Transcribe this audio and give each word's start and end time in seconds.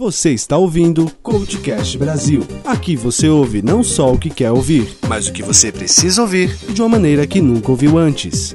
Você 0.00 0.30
está 0.30 0.56
ouvindo 0.56 1.10
Coachcast 1.22 1.98
Brasil. 1.98 2.42
Aqui 2.64 2.96
você 2.96 3.28
ouve 3.28 3.60
não 3.60 3.84
só 3.84 4.10
o 4.10 4.18
que 4.18 4.30
quer 4.30 4.50
ouvir, 4.50 4.96
mas 5.06 5.26
o 5.26 5.32
que 5.34 5.42
você 5.42 5.70
precisa 5.70 6.22
ouvir 6.22 6.56
de 6.72 6.80
uma 6.80 6.88
maneira 6.88 7.26
que 7.26 7.38
nunca 7.42 7.70
ouviu 7.70 7.98
antes. 7.98 8.54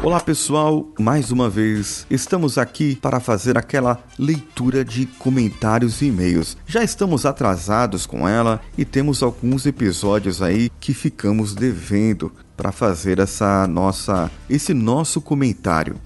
Olá 0.00 0.20
pessoal, 0.20 0.86
mais 1.00 1.32
uma 1.32 1.50
vez 1.50 2.06
estamos 2.08 2.56
aqui 2.56 2.94
para 2.94 3.18
fazer 3.18 3.58
aquela 3.58 4.00
leitura 4.16 4.84
de 4.84 5.04
comentários 5.04 6.00
e 6.00 6.06
e-mails. 6.06 6.56
Já 6.64 6.84
estamos 6.84 7.26
atrasados 7.26 8.06
com 8.06 8.28
ela 8.28 8.60
e 8.78 8.84
temos 8.84 9.20
alguns 9.20 9.66
episódios 9.66 10.40
aí 10.40 10.70
que 10.78 10.94
ficamos 10.94 11.56
devendo 11.56 12.30
para 12.56 12.70
fazer 12.70 13.18
essa 13.18 13.66
nossa 13.66 14.30
esse 14.48 14.72
nosso 14.72 15.20
comentário. 15.20 15.96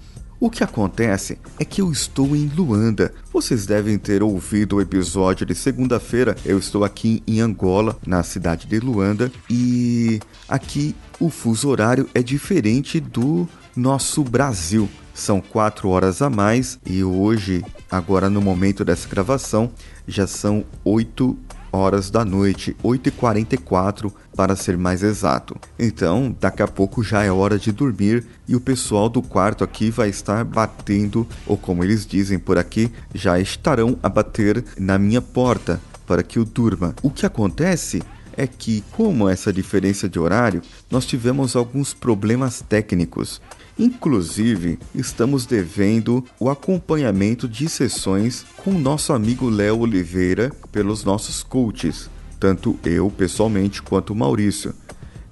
O 0.43 0.49
que 0.49 0.61
acontece 0.61 1.39
é 1.57 1.63
que 1.63 1.79
eu 1.79 1.89
estou 1.89 2.35
em 2.35 2.47
Luanda. 2.53 3.13
Vocês 3.31 3.65
devem 3.65 3.97
ter 3.97 4.21
ouvido 4.21 4.75
o 4.75 4.81
episódio 4.81 5.45
de 5.45 5.55
segunda-feira. 5.55 6.35
Eu 6.43 6.59
estou 6.59 6.83
aqui 6.83 7.23
em 7.25 7.39
Angola, 7.39 7.97
na 8.05 8.23
cidade 8.23 8.67
de 8.67 8.77
Luanda, 8.77 9.31
e 9.49 10.19
aqui 10.49 10.93
o 11.17 11.29
fuso 11.29 11.69
horário 11.69 12.09
é 12.13 12.21
diferente 12.21 12.99
do 12.99 13.47
nosso 13.73 14.21
Brasil. 14.21 14.89
São 15.13 15.39
quatro 15.39 15.87
horas 15.87 16.21
a 16.21 16.29
mais 16.29 16.77
e 16.85 17.05
hoje, 17.05 17.63
agora 17.89 18.29
no 18.29 18.41
momento 18.41 18.83
dessa 18.83 19.07
gravação, 19.07 19.71
já 20.05 20.27
são 20.27 20.65
oito 20.83 21.37
horas 21.73 22.11
da 22.11 22.23
noite, 22.23 22.77
8h44 22.83 24.13
para 24.35 24.55
ser 24.55 24.77
mais 24.77 25.01
exato. 25.01 25.55
Então, 25.77 26.33
daqui 26.39 26.61
a 26.61 26.67
pouco 26.67 27.03
já 27.03 27.23
é 27.23 27.31
hora 27.31 27.57
de 27.57 27.71
dormir 27.71 28.23
e 28.47 28.55
o 28.55 28.61
pessoal 28.61 29.09
do 29.09 29.21
quarto 29.21 29.63
aqui 29.63 29.89
vai 29.89 30.09
estar 30.09 30.45
batendo, 30.45 31.27
ou 31.47 31.57
como 31.57 31.83
eles 31.83 32.05
dizem 32.05 32.37
por 32.37 32.57
aqui, 32.57 32.91
já 33.13 33.39
estarão 33.39 33.97
a 34.03 34.07
bater 34.07 34.63
na 34.77 34.99
minha 34.99 35.21
porta 35.21 35.81
para 36.05 36.21
que 36.21 36.37
eu 36.37 36.45
durma. 36.45 36.93
O 37.01 37.09
que 37.09 37.25
acontece 37.25 38.01
é 38.35 38.47
que, 38.47 38.83
como 38.91 39.29
essa 39.29 39.53
diferença 39.53 40.09
de 40.09 40.19
horário, 40.19 40.61
nós 40.89 41.05
tivemos 41.05 41.55
alguns 41.55 41.93
problemas 41.93 42.61
técnicos. 42.61 43.41
Inclusive, 43.77 44.77
estamos 44.93 45.45
devendo 45.45 46.23
o 46.39 46.49
acompanhamento 46.49 47.47
de 47.47 47.67
sessões 47.67 48.45
com 48.57 48.71
nosso 48.73 49.13
amigo 49.13 49.49
Léo 49.49 49.79
Oliveira 49.79 50.51
pelos 50.71 51.03
nossos 51.03 51.41
coaches, 51.41 52.09
tanto 52.39 52.77
eu 52.83 53.09
pessoalmente 53.09 53.81
quanto 53.81 54.13
o 54.13 54.15
Maurício. 54.15 54.73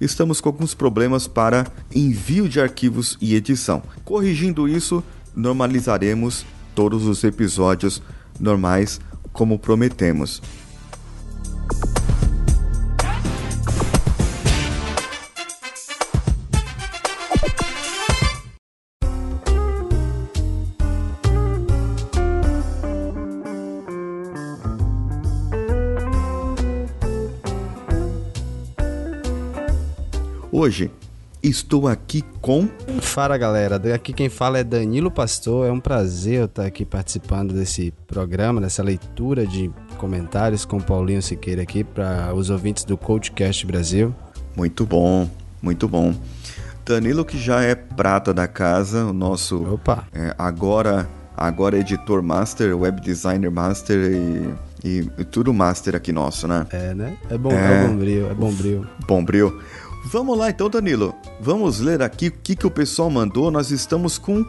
Estamos 0.00 0.40
com 0.40 0.48
alguns 0.48 0.74
problemas 0.74 1.28
para 1.28 1.70
envio 1.94 2.48
de 2.48 2.60
arquivos 2.60 3.16
e 3.20 3.36
edição. 3.36 3.82
Corrigindo 4.04 4.66
isso, 4.66 5.04
normalizaremos 5.34 6.44
todos 6.74 7.06
os 7.06 7.22
episódios 7.22 8.02
normais 8.40 9.00
como 9.32 9.58
prometemos. 9.58 10.42
Hoje 30.62 30.92
estou 31.42 31.88
aqui 31.88 32.22
com. 32.40 32.68
Fala 33.00 33.36
galera, 33.36 33.82
aqui 33.92 34.12
quem 34.12 34.28
fala 34.28 34.60
é 34.60 34.62
Danilo 34.62 35.10
Pastor. 35.10 35.66
É 35.66 35.72
um 35.72 35.80
prazer 35.80 36.38
eu 36.38 36.44
estar 36.44 36.64
aqui 36.64 36.84
participando 36.84 37.52
desse 37.52 37.92
programa, 38.06 38.60
dessa 38.60 38.80
leitura 38.80 39.44
de 39.44 39.72
comentários 39.98 40.64
com 40.64 40.78
Paulinho 40.78 41.20
Siqueira 41.20 41.62
aqui 41.62 41.82
para 41.82 42.32
os 42.32 42.48
ouvintes 42.48 42.84
do 42.84 42.96
Coachcast 42.96 43.66
Brasil. 43.66 44.14
Muito 44.56 44.86
bom, 44.86 45.28
muito 45.60 45.88
bom. 45.88 46.14
Danilo 46.86 47.24
que 47.24 47.38
já 47.38 47.60
é 47.60 47.74
prata 47.74 48.32
da 48.32 48.46
casa, 48.46 49.06
o 49.06 49.12
nosso 49.12 49.64
Opa. 49.64 50.04
É, 50.14 50.32
agora 50.38 51.08
agora 51.36 51.76
editor 51.76 52.22
master, 52.22 52.78
web 52.78 53.00
designer 53.00 53.50
master 53.50 54.12
e, 54.12 54.54
e, 54.84 55.10
e, 55.18 55.24
tudo 55.24 55.52
master 55.52 55.96
aqui 55.96 56.12
nosso, 56.12 56.46
né? 56.46 56.66
É, 56.70 56.94
né? 56.94 57.16
É 57.28 57.36
bom, 57.36 57.50
é, 57.50 57.56
é 57.56 57.88
bom 57.88 57.96
brilho, 57.96 58.30
é 58.30 58.34
bom 58.34 58.52
brilho. 58.52 58.88
Bom 59.08 59.24
brilho. 59.24 59.62
Vamos 60.04 60.36
lá 60.36 60.50
então, 60.50 60.68
Danilo. 60.68 61.14
Vamos 61.40 61.80
ler 61.80 62.02
aqui 62.02 62.28
o 62.28 62.32
que, 62.32 62.56
que 62.56 62.66
o 62.66 62.70
pessoal 62.70 63.08
mandou. 63.08 63.50
Nós 63.50 63.70
estamos 63.70 64.18
com 64.18 64.44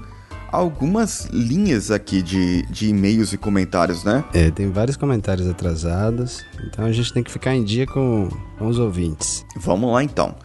algumas 0.51 1.25
linhas 1.31 1.89
aqui 1.89 2.21
de, 2.21 2.63
de 2.67 2.89
e-mails 2.89 3.33
e 3.33 3.37
comentários, 3.37 4.03
né? 4.03 4.23
É, 4.33 4.51
tem 4.51 4.71
vários 4.71 4.95
comentários 4.95 5.47
atrasados, 5.47 6.45
então 6.67 6.85
a 6.85 6.91
gente 6.91 7.11
tem 7.11 7.23
que 7.23 7.31
ficar 7.31 7.55
em 7.55 7.63
dia 7.63 7.87
com, 7.87 8.29
com 8.59 8.67
os 8.67 8.77
ouvintes. 8.77 9.43
Vamos 9.57 9.91
lá 9.91 10.03
então. 10.03 10.35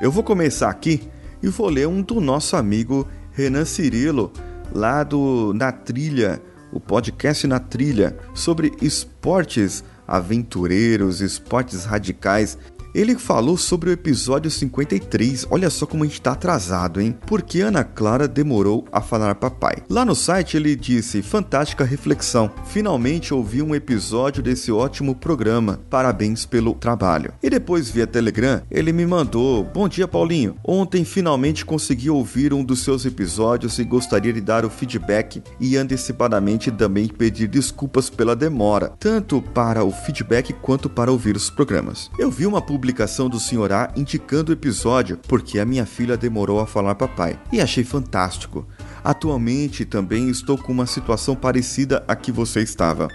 Eu 0.00 0.10
vou 0.10 0.22
começar 0.22 0.70
aqui 0.70 1.08
e 1.42 1.48
vou 1.48 1.68
ler 1.68 1.86
um 1.86 2.00
do 2.00 2.20
nosso 2.20 2.56
amigo 2.56 3.06
Renan 3.32 3.64
Cirilo, 3.64 4.32
lá 4.72 5.02
do 5.02 5.52
Na 5.54 5.70
Trilha, 5.70 6.40
o 6.72 6.80
podcast 6.80 7.46
Na 7.46 7.58
Trilha, 7.58 8.16
sobre 8.32 8.72
esportes 8.80 9.84
aventureiros, 10.06 11.20
esportes 11.20 11.84
radicais 11.84 12.56
ele 12.98 13.16
falou 13.16 13.56
sobre 13.56 13.90
o 13.90 13.92
episódio 13.92 14.50
53. 14.50 15.46
Olha 15.50 15.70
só 15.70 15.86
como 15.86 16.02
a 16.02 16.06
gente 16.06 16.20
tá 16.20 16.32
atrasado, 16.32 17.00
hein? 17.00 17.16
Porque 17.26 17.60
Ana 17.60 17.84
Clara 17.84 18.26
demorou 18.26 18.84
a 18.90 19.00
falar 19.00 19.36
papai. 19.36 19.76
Lá 19.88 20.04
no 20.04 20.16
site 20.16 20.56
ele 20.56 20.74
disse: 20.74 21.22
Fantástica 21.22 21.84
reflexão. 21.84 22.50
Finalmente 22.66 23.32
ouvi 23.32 23.62
um 23.62 23.72
episódio 23.72 24.42
desse 24.42 24.72
ótimo 24.72 25.14
programa. 25.14 25.78
Parabéns 25.88 26.44
pelo 26.44 26.74
trabalho. 26.74 27.32
E 27.40 27.48
depois 27.48 27.88
via 27.88 28.04
Telegram, 28.04 28.62
ele 28.68 28.92
me 28.92 29.06
mandou: 29.06 29.62
Bom 29.62 29.88
dia, 29.88 30.08
Paulinho. 30.08 30.56
Ontem 30.66 31.04
finalmente 31.04 31.64
consegui 31.64 32.10
ouvir 32.10 32.52
um 32.52 32.64
dos 32.64 32.82
seus 32.82 33.06
episódios 33.06 33.78
e 33.78 33.84
gostaria 33.84 34.32
de 34.32 34.40
dar 34.40 34.64
o 34.64 34.70
feedback 34.70 35.40
e 35.60 35.76
antecipadamente 35.76 36.72
também 36.72 37.06
pedir 37.06 37.46
desculpas 37.46 38.10
pela 38.10 38.34
demora, 38.34 38.92
tanto 38.98 39.40
para 39.40 39.84
o 39.84 39.92
feedback 39.92 40.52
quanto 40.52 40.90
para 40.90 41.12
ouvir 41.12 41.36
os 41.36 41.48
programas. 41.48 42.10
Eu 42.18 42.28
vi 42.28 42.44
uma 42.44 42.60
publicação 42.60 42.87
publicação 42.88 43.28
do 43.28 43.38
Sr. 43.38 43.70
A 43.70 43.92
indicando 43.94 44.50
o 44.50 44.54
episódio 44.54 45.18
porque 45.28 45.58
a 45.58 45.64
minha 45.66 45.84
filha 45.84 46.16
demorou 46.16 46.58
a 46.58 46.66
falar 46.66 46.94
papai 46.94 47.38
e 47.52 47.60
achei 47.60 47.84
fantástico. 47.84 48.66
Atualmente 49.04 49.84
também 49.84 50.30
estou 50.30 50.56
com 50.56 50.72
uma 50.72 50.86
situação 50.86 51.36
parecida 51.36 52.02
a 52.08 52.16
que 52.16 52.32
você 52.32 52.62
estava. 52.62 53.08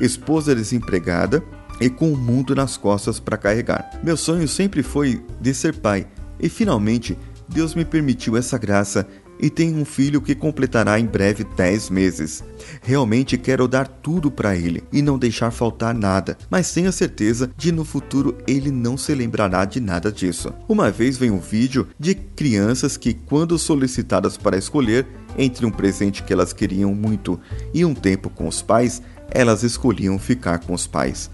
Esposa 0.00 0.54
desempregada 0.54 1.44
e 1.78 1.90
com 1.90 2.10
o 2.10 2.16
mundo 2.16 2.54
nas 2.54 2.78
costas 2.78 3.20
para 3.20 3.36
carregar. 3.36 3.90
Meu 4.02 4.16
sonho 4.16 4.48
sempre 4.48 4.82
foi 4.82 5.22
de 5.38 5.52
ser 5.52 5.76
pai 5.76 6.06
e 6.40 6.48
finalmente 6.48 7.18
Deus 7.46 7.74
me 7.74 7.84
permitiu 7.84 8.34
essa 8.34 8.56
graça 8.56 9.06
e 9.42 9.50
tenho 9.50 9.76
um 9.76 9.84
filho 9.84 10.22
que 10.22 10.36
completará 10.36 11.00
em 11.00 11.04
breve 11.04 11.42
10 11.42 11.90
meses. 11.90 12.44
Realmente 12.80 13.36
quero 13.36 13.66
dar 13.66 13.88
tudo 13.88 14.30
para 14.30 14.54
ele 14.54 14.84
e 14.92 15.02
não 15.02 15.18
deixar 15.18 15.50
faltar 15.50 15.92
nada, 15.92 16.38
mas 16.48 16.72
tenho 16.72 16.88
a 16.88 16.92
certeza 16.92 17.50
de 17.56 17.72
no 17.72 17.84
futuro 17.84 18.38
ele 18.46 18.70
não 18.70 18.96
se 18.96 19.12
lembrará 19.12 19.64
de 19.64 19.80
nada 19.80 20.12
disso. 20.12 20.54
Uma 20.68 20.92
vez 20.92 21.18
veio 21.18 21.34
um 21.34 21.40
vídeo 21.40 21.88
de 21.98 22.14
crianças 22.14 22.96
que, 22.96 23.12
quando 23.12 23.58
solicitadas 23.58 24.36
para 24.36 24.56
escolher 24.56 25.06
entre 25.36 25.66
um 25.66 25.70
presente 25.70 26.22
que 26.22 26.32
elas 26.32 26.52
queriam 26.52 26.94
muito 26.94 27.40
e 27.74 27.84
um 27.84 27.94
tempo 27.94 28.30
com 28.30 28.46
os 28.46 28.62
pais, 28.62 29.02
elas 29.28 29.64
escolhiam 29.64 30.18
ficar 30.20 30.60
com 30.60 30.72
os 30.72 30.86
pais. 30.86 31.28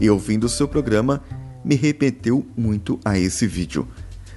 E 0.00 0.08
ouvindo 0.08 0.44
o 0.44 0.48
seu 0.48 0.66
programa, 0.66 1.22
me 1.62 1.74
remeteu 1.74 2.46
muito 2.56 2.98
a 3.04 3.18
esse 3.18 3.46
vídeo. 3.46 3.86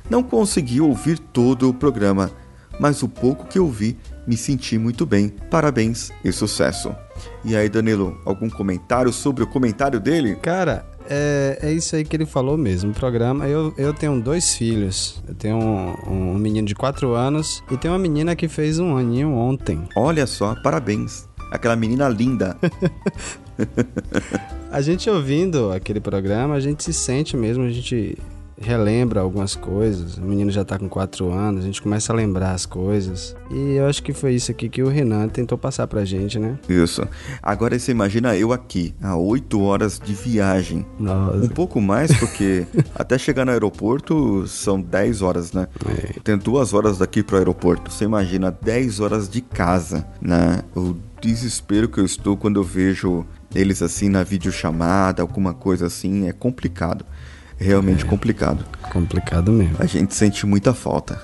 Não 0.10 0.24
consegui 0.24 0.80
ouvir 0.82 1.20
todo 1.20 1.70
o 1.70 1.74
programa, 1.74 2.32
mas 2.80 3.02
o 3.04 3.10
pouco 3.10 3.48
que 3.48 3.60
eu 3.60 3.68
vi 3.68 3.98
me 4.26 4.36
senti 4.36 4.78
muito 4.78 5.06
bem. 5.06 5.30
Parabéns 5.50 6.12
e 6.24 6.32
sucesso. 6.32 6.94
E 7.44 7.56
aí, 7.56 7.70
Danilo, 7.70 8.20
algum 8.26 8.50
comentário 8.50 9.12
sobre 9.12 9.44
o 9.44 9.48
comentário 9.48 10.00
dele? 10.00 10.36
Cara, 10.36 10.86
é, 11.10 11.60
é 11.62 11.72
isso 11.72 11.96
aí 11.96 12.04
que 12.04 12.16
ele 12.16 12.26
falou 12.26 12.58
mesmo. 12.58 12.92
O 12.92 12.94
programa. 12.94 13.48
Eu, 13.48 13.74
eu 13.78 13.94
tenho 13.94 14.20
dois 14.22 14.56
filhos. 14.56 15.24
Eu 15.28 15.34
tenho 15.34 15.58
um, 15.58 16.34
um 16.34 16.34
menino 16.36 16.68
de 16.68 16.76
4 16.76 17.14
anos 17.14 17.64
e 17.72 17.78
tenho 17.78 17.94
uma 17.94 18.00
menina 18.00 18.36
que 18.36 18.48
fez 18.48 18.80
um 18.80 18.98
aninho 18.98 19.32
ontem. 19.34 19.88
Olha 19.96 20.28
só, 20.28 20.56
parabéns. 20.62 21.28
Aquela 21.52 21.76
menina 21.76 22.10
linda. 22.10 22.58
a 24.72 24.82
gente 24.82 25.10
ouvindo 25.10 25.72
aquele 25.72 26.00
programa, 26.00 26.56
a 26.56 26.60
gente 26.60 26.84
se 26.84 26.94
sente 26.94 27.36
mesmo, 27.36 27.64
a 27.64 27.70
gente 27.70 28.18
relembra 28.60 29.22
algumas 29.22 29.56
coisas. 29.56 30.18
O 30.18 30.22
menino 30.22 30.52
já 30.52 30.66
tá 30.66 30.78
com 30.78 30.90
4 30.90 31.32
anos, 31.32 31.64
a 31.64 31.66
gente 31.66 31.82
começa 31.82 32.12
a 32.12 32.16
lembrar 32.16 32.52
as 32.52 32.66
coisas. 32.66 33.36
E 33.52 33.76
eu 33.76 33.86
acho 33.88 34.02
que 34.02 34.14
foi 34.14 34.34
isso 34.34 34.52
aqui 34.52 34.68
que 34.68 34.82
o 34.82 34.88
Renan 34.88 35.28
tentou 35.28 35.58
passar 35.58 35.88
pra 35.88 36.04
gente, 36.04 36.40
né? 36.40 36.58
Isso. 36.68 37.08
Agora 37.42 37.78
você 37.78 37.92
imagina 37.92 38.36
eu 38.36 38.52
aqui, 38.52 38.94
a 39.02 39.16
8 39.16 39.62
horas 39.62 40.02
de 40.04 40.14
viagem. 40.14 40.86
Nossa. 41.00 41.38
Um 41.38 41.50
pouco 41.50 41.80
mais, 41.80 42.16
porque 42.18 42.66
até 42.96 43.18
chegar 43.18 43.46
no 43.46 43.52
aeroporto 43.52 44.48
são 44.48 44.82
10 44.82 45.22
horas, 45.22 45.54
né? 45.54 45.68
É. 45.88 46.20
Tenho 46.24 46.38
duas 46.38 46.74
horas 46.74 46.98
daqui 46.98 47.22
pro 47.22 47.38
aeroporto. 47.38 47.92
Você 47.92 48.06
imagina 48.06 48.52
10 48.52 49.00
horas 49.00 49.30
de 49.30 49.42
casa, 49.42 50.06
né? 50.22 50.62
O 50.76 50.96
desespero 51.22 51.90
que 51.90 52.00
eu 52.00 52.06
estou 52.06 52.38
quando 52.38 52.60
eu 52.60 52.64
vejo 52.64 53.26
eles 53.56 53.82
assim 53.82 54.10
na 54.10 54.24
videochamada, 54.24 55.22
alguma 55.22 55.54
coisa 55.54 55.88
assim, 55.88 56.28
é 56.28 56.32
complicado. 56.32 57.06
Realmente 57.58 58.06
complicado. 58.06 58.66
Complicado 58.92 59.52
mesmo. 59.52 59.78
A 59.80 59.86
gente 59.86 60.14
sente 60.14 60.46
muita 60.46 60.74
falta. 60.74 61.22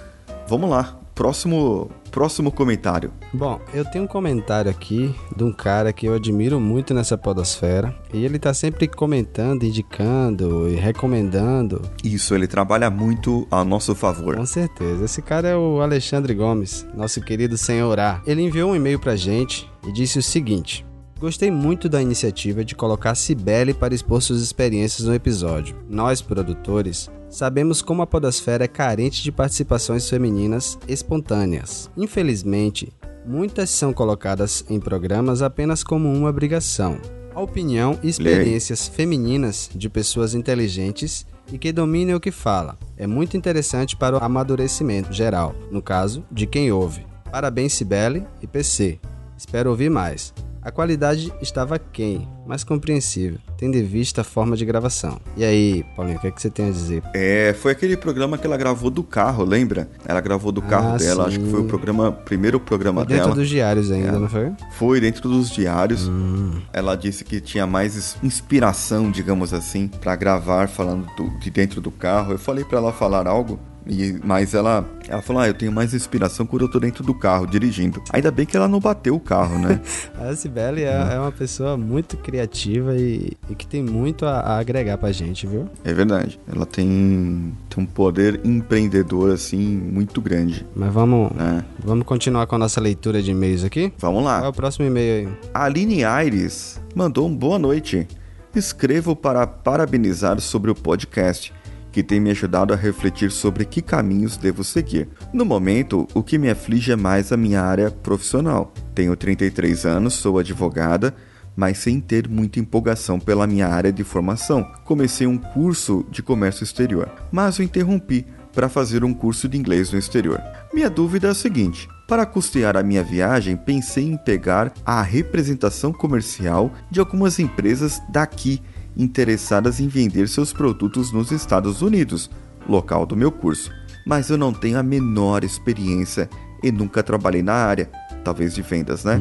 Vamos 0.48 0.70
lá, 0.70 1.00
próximo 1.16 1.90
próximo 2.14 2.52
comentário. 2.52 3.12
Bom, 3.34 3.60
eu 3.74 3.84
tenho 3.84 4.04
um 4.04 4.08
comentário 4.08 4.70
aqui 4.70 5.14
de 5.36 5.44
um 5.44 5.52
cara 5.52 5.92
que 5.92 6.06
eu 6.06 6.14
admiro 6.14 6.60
muito 6.60 6.94
nessa 6.94 7.18
podosfera. 7.18 7.94
E 8.14 8.24
ele 8.24 8.38
tá 8.38 8.54
sempre 8.54 8.88
comentando, 8.88 9.64
indicando 9.64 10.70
e 10.70 10.76
recomendando. 10.76 11.82
Isso, 12.04 12.36
ele 12.36 12.46
trabalha 12.46 12.88
muito 12.92 13.48
a 13.50 13.66
nosso 13.66 13.96
favor. 13.96 14.36
Com 14.36 14.46
certeza. 14.46 15.06
Esse 15.06 15.24
cara 15.24 15.48
é 15.48 15.56
o 15.56 15.82
Alexandre 15.82 16.36
Gomes, 16.36 16.86
nosso 16.96 17.20
querido 17.20 17.58
senhorá. 17.58 18.22
Ele 18.28 18.44
enviou 18.44 18.72
um 18.72 18.76
e-mail 18.76 19.00
pra 19.00 19.16
gente 19.16 19.68
e 19.88 19.92
disse 19.92 20.20
o 20.20 20.24
seguinte: 20.24 20.86
Gostei 21.24 21.50
muito 21.50 21.88
da 21.88 22.02
iniciativa 22.02 22.66
de 22.66 22.76
colocar 22.76 23.16
Cibele 23.16 23.74
para 23.74 23.96
expor 23.96 24.22
suas 24.22 24.42
experiências 24.42 25.08
no 25.08 25.14
episódio. 25.14 25.74
Nós, 25.90 26.22
produtores, 26.22 27.10
sabemos 27.30 27.82
como 27.82 28.02
a 28.02 28.06
podosfera 28.06 28.66
é 28.66 28.68
carente 28.68 29.24
de 29.24 29.32
participações 29.32 30.10
femininas 30.10 30.78
espontâneas. 30.86 31.90
Infelizmente, 31.96 32.92
muitas 33.26 33.70
são 33.70 33.94
colocadas 33.94 34.66
em 34.70 34.82
programas 34.82 35.42
apenas 35.42 35.82
como 35.82 36.12
uma 36.12 36.28
obrigação. 36.28 37.00
A 37.34 37.40
opinião 37.40 37.98
e 38.04 38.10
experiências 38.10 38.90
femininas 38.90 39.70
de 39.74 39.90
pessoas 39.90 40.36
inteligentes 40.36 41.26
e 41.54 41.58
que 41.58 41.72
dominem 41.72 42.16
o 42.16 42.20
que 42.20 42.32
fala 42.32 42.78
é 42.98 43.08
muito 43.08 43.38
interessante 43.38 43.96
para 43.96 44.18
o 44.18 44.22
amadurecimento 44.22 45.14
geral, 45.14 45.56
no 45.72 45.82
caso, 45.82 46.26
de 46.30 46.46
quem 46.46 46.70
ouve. 46.70 47.06
Parabéns, 47.32 47.72
Cibele 47.72 48.28
e 48.42 48.46
PC. 48.46 49.00
Espero 49.38 49.70
ouvir 49.70 49.90
mais. 49.90 50.34
A 50.66 50.72
qualidade 50.72 51.32
estava 51.42 51.78
quem, 51.78 52.28
mas 52.48 52.64
compreensível, 52.64 53.38
tendo 53.58 53.76
em 53.78 53.84
vista 53.84 54.22
a 54.22 54.24
forma 54.24 54.56
de 54.56 54.64
gravação. 54.64 55.20
E 55.36 55.44
aí, 55.44 55.84
Paulinho, 55.96 56.18
o 56.18 56.22
que, 56.22 56.28
é 56.28 56.32
que 56.32 56.42
você 56.42 56.50
tem 56.50 56.70
a 56.70 56.72
dizer? 56.72 57.04
É, 57.14 57.54
foi 57.54 57.74
aquele 57.74 57.98
programa 57.98 58.38
que 58.38 58.48
ela 58.48 58.56
gravou 58.56 58.90
do 58.90 59.04
carro, 59.04 59.44
lembra? 59.44 59.90
Ela 60.06 60.22
gravou 60.22 60.52
do 60.54 60.62
carro 60.62 60.94
Ah, 60.94 60.98
dela, 60.98 61.24
sim. 61.26 61.30
acho 61.32 61.40
que 61.42 61.52
foi 61.52 61.60
o 61.62 61.66
programa, 61.66 62.12
primeiro 62.14 62.60
programa 62.62 63.02
Foi 63.02 63.08
dentro 63.10 63.24
dela. 63.26 63.36
dos 63.36 63.50
diários 63.50 63.92
ainda, 63.92 64.08
É. 64.08 64.12
não 64.20 64.30
foi? 64.30 64.52
Foi 64.78 65.02
dentro 65.02 65.28
dos 65.28 65.50
diários. 65.50 66.08
Hum. 66.08 66.62
Ela 66.72 66.96
disse 66.96 67.26
que 67.26 67.42
tinha 67.42 67.68
mais 67.68 67.96
is- 67.96 68.16
inspiração, 68.24 69.12
digamos 69.12 69.54
assim, 69.54 69.88
pra 69.90 70.16
gravar 70.16 70.70
falando 70.70 71.06
do- 71.18 71.30
de 71.40 71.50
dentro 71.50 71.82
do 71.82 71.92
carro. 71.92 72.32
Eu 72.34 72.40
falei 72.40 72.64
pra 72.64 72.78
ela 72.78 72.94
falar 72.94 73.28
algo, 73.28 73.60
e, 73.88 74.20
mas 74.24 74.54
ela, 74.54 74.86
ela 75.08 75.22
falou: 75.22 75.42
Ah, 75.42 75.48
eu 75.48 75.54
tenho 75.54 75.72
mais 75.72 75.94
inspiração 75.94 76.46
quando 76.46 76.64
eu 76.64 76.70
tô 76.70 76.80
dentro 76.80 77.04
do 77.04 77.14
carro, 77.14 77.46
dirigindo. 77.46 78.02
Ainda 78.12 78.32
bem 78.32 78.46
que 78.46 78.56
ela 78.56 78.68
não 78.68 78.80
bateu 78.80 79.16
o 79.16 79.20
carro, 79.20 79.58
né? 79.60 79.80
A 80.20 80.36
Cibele 80.36 80.84
é, 80.84 81.14
é 81.14 81.20
uma 81.20 81.32
pessoa 81.32 81.76
muito 81.78 82.18
criativa 82.18 82.96
e, 82.96 83.34
e 83.50 83.56
que 83.56 83.68
tem 83.68 83.84
muito 83.84 84.26
a, 84.26 84.40
a 84.40 84.60
agregar 84.60 84.98
pra 84.98 85.12
gente, 85.12 85.46
viu? 85.48 85.68
é 85.84 85.94
verdade. 85.94 86.40
Ela 86.54 86.66
tem, 86.66 87.54
tem 87.70 87.84
um 87.84 87.86
poder 87.86 88.40
empreendedor, 88.44 89.32
assim, 89.32 89.60
muito 89.60 90.22
grande, 90.22 90.66
Mas 90.76 90.94
vamos, 90.94 91.32
né? 91.34 91.64
vamos 91.84 92.06
continuar 92.06 92.48
com 92.48 92.56
a 92.56 92.60
nossa 92.60 92.80
leitura 92.80 93.22
de 93.22 93.32
e-mails 93.32 93.64
aqui? 93.64 93.92
Vamos 93.98 94.24
lá. 94.24 94.38
Qual 94.40 94.46
é 94.46 94.50
o 94.50 94.54
próximo 94.54 94.86
e-mail 94.86 95.28
aí? 95.28 95.34
A 95.54 95.66
Aline 95.66 96.04
Aires 96.04 96.80
mandou 96.96 97.28
um 97.28 97.36
boa 97.36 97.60
noite. 97.60 98.08
Escrevo 98.56 99.16
para 99.16 99.48
parabenizar 99.48 100.40
sobre 100.40 100.70
o 100.70 100.76
podcast, 100.76 101.52
que 101.94 102.02
tem 102.02 102.20
me 102.20 102.32
ajudado 102.32 102.74
a 102.74 102.76
refletir 102.76 103.32
sobre 103.32 103.66
que 103.66 103.80
caminhos 103.80 104.36
devo 104.36 104.64
seguir. 104.64 105.08
No 105.32 105.46
momento, 105.46 106.08
o 106.16 106.24
que 106.24 106.40
me 106.40 106.50
aflige 106.50 106.92
é 106.92 106.96
mais 106.96 107.32
a 107.32 107.38
minha 107.38 107.62
área 107.62 107.92
profissional. 107.92 108.74
Tenho 108.96 109.16
33 109.16 109.86
anos, 109.86 110.16
sou 110.16 110.40
advogada, 110.40 111.14
mas 111.56 111.78
sem 111.78 112.02
ter 112.02 112.28
muita 112.28 112.60
empolgação 112.60 113.20
pela 113.20 113.46
minha 113.46 113.68
área 113.68 113.94
de 113.94 114.04
formação. 114.04 114.64
Comecei 114.84 115.28
um 115.28 115.38
curso 115.38 116.04
de 116.10 116.24
comércio 116.24 116.64
exterior, 116.64 117.08
mas 117.32 117.60
o 117.60 117.64
interrompi 117.64 118.26
para 118.54 118.70
fazer 118.70 119.04
um 119.04 119.14
curso 119.14 119.48
de 119.48 119.58
inglês 119.58 119.92
no 119.92 120.00
exterior. 120.00 120.42
Minha 120.74 120.90
dúvida 120.90 121.28
é 121.28 121.32
a 121.32 121.36
seguinte: 121.36 121.88
para 122.08 122.26
custear 122.26 122.76
a 122.76 122.84
minha 122.84 123.04
viagem, 123.04 123.56
pensei 123.56 124.06
em 124.06 124.18
pegar 124.18 124.74
a 124.84 125.02
representação 125.02 125.94
comercial 125.94 126.72
de 126.90 127.00
algumas 127.00 127.38
empresas 127.38 128.02
daqui 128.10 128.62
interessadas 128.96 129.80
em 129.80 129.88
vender 129.88 130.28
seus 130.28 130.54
produtos 130.54 131.12
nos 131.12 131.32
Estados 131.32 131.82
Unidos, 131.82 132.30
local 132.68 133.06
do 133.06 133.16
meu 133.16 133.32
curso. 133.32 133.72
Mas 134.06 134.30
eu 134.30 134.38
não 134.38 134.54
tenho 134.54 134.78
a 134.78 134.84
menor 134.84 135.44
experiência 135.44 136.30
e 136.62 136.72
nunca 136.72 137.04
trabalhei 137.04 137.42
na 137.42 137.54
área, 137.54 137.90
talvez 138.24 138.54
de 138.54 138.62
vendas, 138.62 139.04
né? 139.04 139.20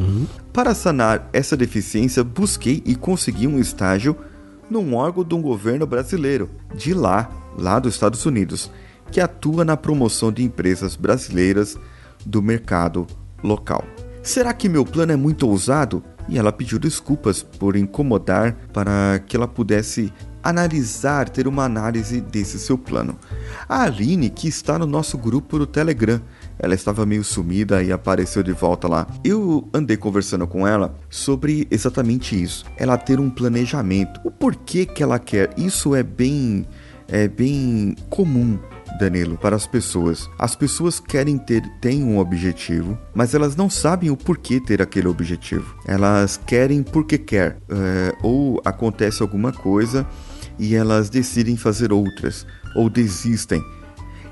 Para 0.53 0.75
sanar 0.75 1.29
essa 1.33 1.57
deficiência, 1.57 2.23
busquei 2.23 2.83
e 2.85 2.95
consegui 2.95 3.47
um 3.47 3.59
estágio 3.59 4.17
num 4.71 4.95
órgão 4.95 5.25
de 5.25 5.35
um 5.35 5.43
governo 5.43 5.87
brasileiro, 5.87 6.49
de 6.75 6.95
lá, 6.95 7.31
lá 7.59 7.79
dos 7.79 7.95
Estados 7.95 8.25
Unidos, 8.25 8.71
que 9.11 9.21
atua 9.21 9.65
na 9.65 9.77
promoção 9.77 10.33
de 10.33 10.43
empresas 10.43 10.97
brasileiras 10.97 11.77
do 12.25 12.41
mercado 12.41 13.07
local. 13.43 13.85
Será 14.23 14.55
que 14.55 14.69
meu 14.69 14.85
plano 14.85 15.13
é 15.13 15.17
muito 15.17 15.49
ousado? 15.49 16.03
E 16.29 16.39
ela 16.39 16.53
pediu 16.53 16.79
desculpas 16.79 17.43
por 17.43 17.75
incomodar 17.75 18.55
para 18.73 19.21
que 19.27 19.37
ela 19.37 19.49
pudesse 19.49 20.13
analisar, 20.41 21.29
ter 21.29 21.49
uma 21.49 21.65
análise 21.65 22.21
desse 22.21 22.59
seu 22.59 22.79
plano. 22.79 23.19
A 23.69 23.83
Aline, 23.83 24.31
que 24.31 24.47
está 24.47 24.79
no 24.79 24.87
nosso 24.87 25.19
grupo 25.19 25.59
do 25.59 25.67
Telegram, 25.67 26.21
ela 26.57 26.75
estava 26.75 27.05
meio 27.05 27.25
sumida 27.25 27.83
e 27.83 27.91
apareceu 27.91 28.45
de 28.45 28.53
volta 28.53 28.87
lá. 28.87 29.09
Eu 29.25 29.69
andei 29.75 29.97
conversando 29.97 30.47
com 30.47 30.67
ela 30.67 30.95
sobre 31.11 31.67
exatamente 31.69 32.41
isso. 32.41 32.65
Ela 32.77 32.97
ter 32.97 33.19
um 33.19 33.29
planejamento. 33.29 34.21
O 34.25 34.31
porquê 34.31 34.87
que 34.87 35.03
ela 35.03 35.19
quer. 35.19 35.51
Isso 35.57 35.97
é 35.97 36.03
bem 36.03 36.67
é 37.09 37.29
bem 37.29 37.95
comum 38.09 38.59
Danilo, 38.99 39.37
para 39.37 39.57
as 39.57 39.67
pessoas. 39.67 40.29
As 40.39 40.55
pessoas 40.55 41.01
querem 41.01 41.39
ter, 41.39 41.63
têm 41.81 42.03
um 42.03 42.19
objetivo, 42.19 42.99
mas 43.15 43.35
elas 43.35 43.57
não 43.57 43.69
sabem 43.69 44.11
o 44.11 44.17
porquê 44.17 44.61
ter 44.61 44.81
aquele 44.81 45.09
objetivo. 45.09 45.77
Elas 45.87 46.37
querem 46.37 46.83
porque 46.83 47.19
quer, 47.19 47.59
é, 47.69 48.15
ou 48.23 48.61
acontece 48.65 49.23
alguma 49.23 49.53
coisa 49.53 50.07
e 50.59 50.75
elas 50.75 51.11
decidem 51.11 51.57
fazer 51.57 51.93
outras, 51.93 52.47
ou 52.77 52.89
desistem 52.89 53.63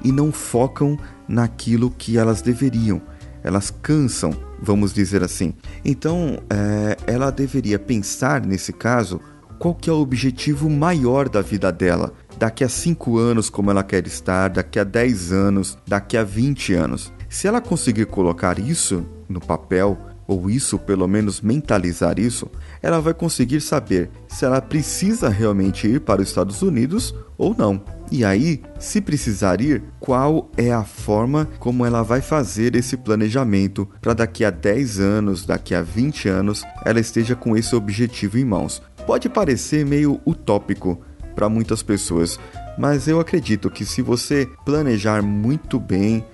e 0.03 0.13
não 0.13 0.33
focam 0.33 0.99
naquilo 1.29 1.91
que 1.91 2.19
elas 2.19 2.43
deveriam. 2.43 3.01
Elas 3.43 3.71
cansam, 3.71 4.33
vamos 4.61 4.93
dizer 4.93 5.23
assim. 5.23 5.55
Então, 5.85 6.43
é, 6.51 6.97
ela 7.07 7.31
deveria 7.31 7.79
pensar 7.79 8.45
nesse 8.45 8.73
caso 8.73 9.21
qual 9.59 9.75
que 9.75 9.89
é 9.89 9.93
o 9.93 10.01
objetivo 10.01 10.69
maior 10.69 11.29
da 11.29 11.41
vida 11.41 11.71
dela. 11.71 12.13
Daqui 12.39 12.65
a 12.65 12.69
5 12.69 13.19
anos, 13.19 13.51
como 13.51 13.71
ela 13.71 13.83
quer 13.83 14.07
estar, 14.07 14.49
daqui 14.49 14.79
a 14.79 14.85
10 14.85 15.33
anos, 15.33 15.79
daqui 15.87 16.17
a 16.17 16.25
20 16.25 16.75
anos. 16.75 17.13
Se 17.29 17.47
ela 17.47 17.61
conseguir 17.61 18.07
colocar 18.07 18.59
isso 18.59 19.05
no 19.29 19.41
papel, 19.41 19.99
ou 20.31 20.49
isso 20.49 20.79
pelo 20.79 21.09
menos 21.09 21.41
mentalizar 21.41 22.19
isso, 22.21 22.49
ela 22.81 23.01
vai 23.01 23.13
conseguir 23.13 23.61
saber 23.61 24.09
se 24.29 24.45
ela 24.45 24.61
precisa 24.61 25.29
realmente 25.29 25.89
ir 25.89 26.01
para 26.01 26.23
os 26.23 26.29
Estados 26.29 26.63
Unidos 26.63 27.13
ou 27.37 27.53
não. 27.53 27.83
E 28.13 28.25
aí, 28.25 28.63
se 28.79 29.01
precisar 29.01 29.61
ir, 29.61 29.83
qual 29.99 30.49
é 30.57 30.73
a 30.73 30.85
forma 30.85 31.49
como 31.59 31.85
ela 31.85 32.03
vai 32.03 32.21
fazer 32.21 32.77
esse 32.77 32.97
planejamento 32.97 33.89
para 34.01 34.15
daqui 34.15 34.45
a 34.45 34.51
10 34.51 35.01
anos, 35.01 35.45
daqui 35.45 35.75
a 35.75 35.83
20 35.83 36.29
anos, 36.29 36.65
ela 36.85 37.01
esteja 37.01 37.35
com 37.35 37.57
esse 37.57 37.75
objetivo 37.75 38.39
em 38.39 38.45
mãos. 38.45 38.81
Pode 39.05 39.29
parecer 39.29 39.85
meio 39.85 40.21
utópico 40.25 41.01
para 41.35 41.49
muitas 41.49 41.83
pessoas, 41.83 42.39
mas 42.79 43.09
eu 43.09 43.21
acredito 43.21 43.71
que 43.71 43.85
se 43.85 44.03
você 44.03 44.49
planejar 44.65 45.23
muito 45.23 45.79
bem 45.79 46.25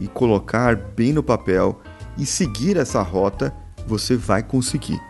e 0.00 0.06
colocar 0.08 0.76
bem 0.76 1.12
no 1.12 1.22
papel 1.22 1.80
e 2.18 2.24
seguir 2.26 2.76
essa 2.76 3.00
rota, 3.02 3.52
você 3.86 4.16
vai 4.16 4.42
conseguir. 4.42 5.00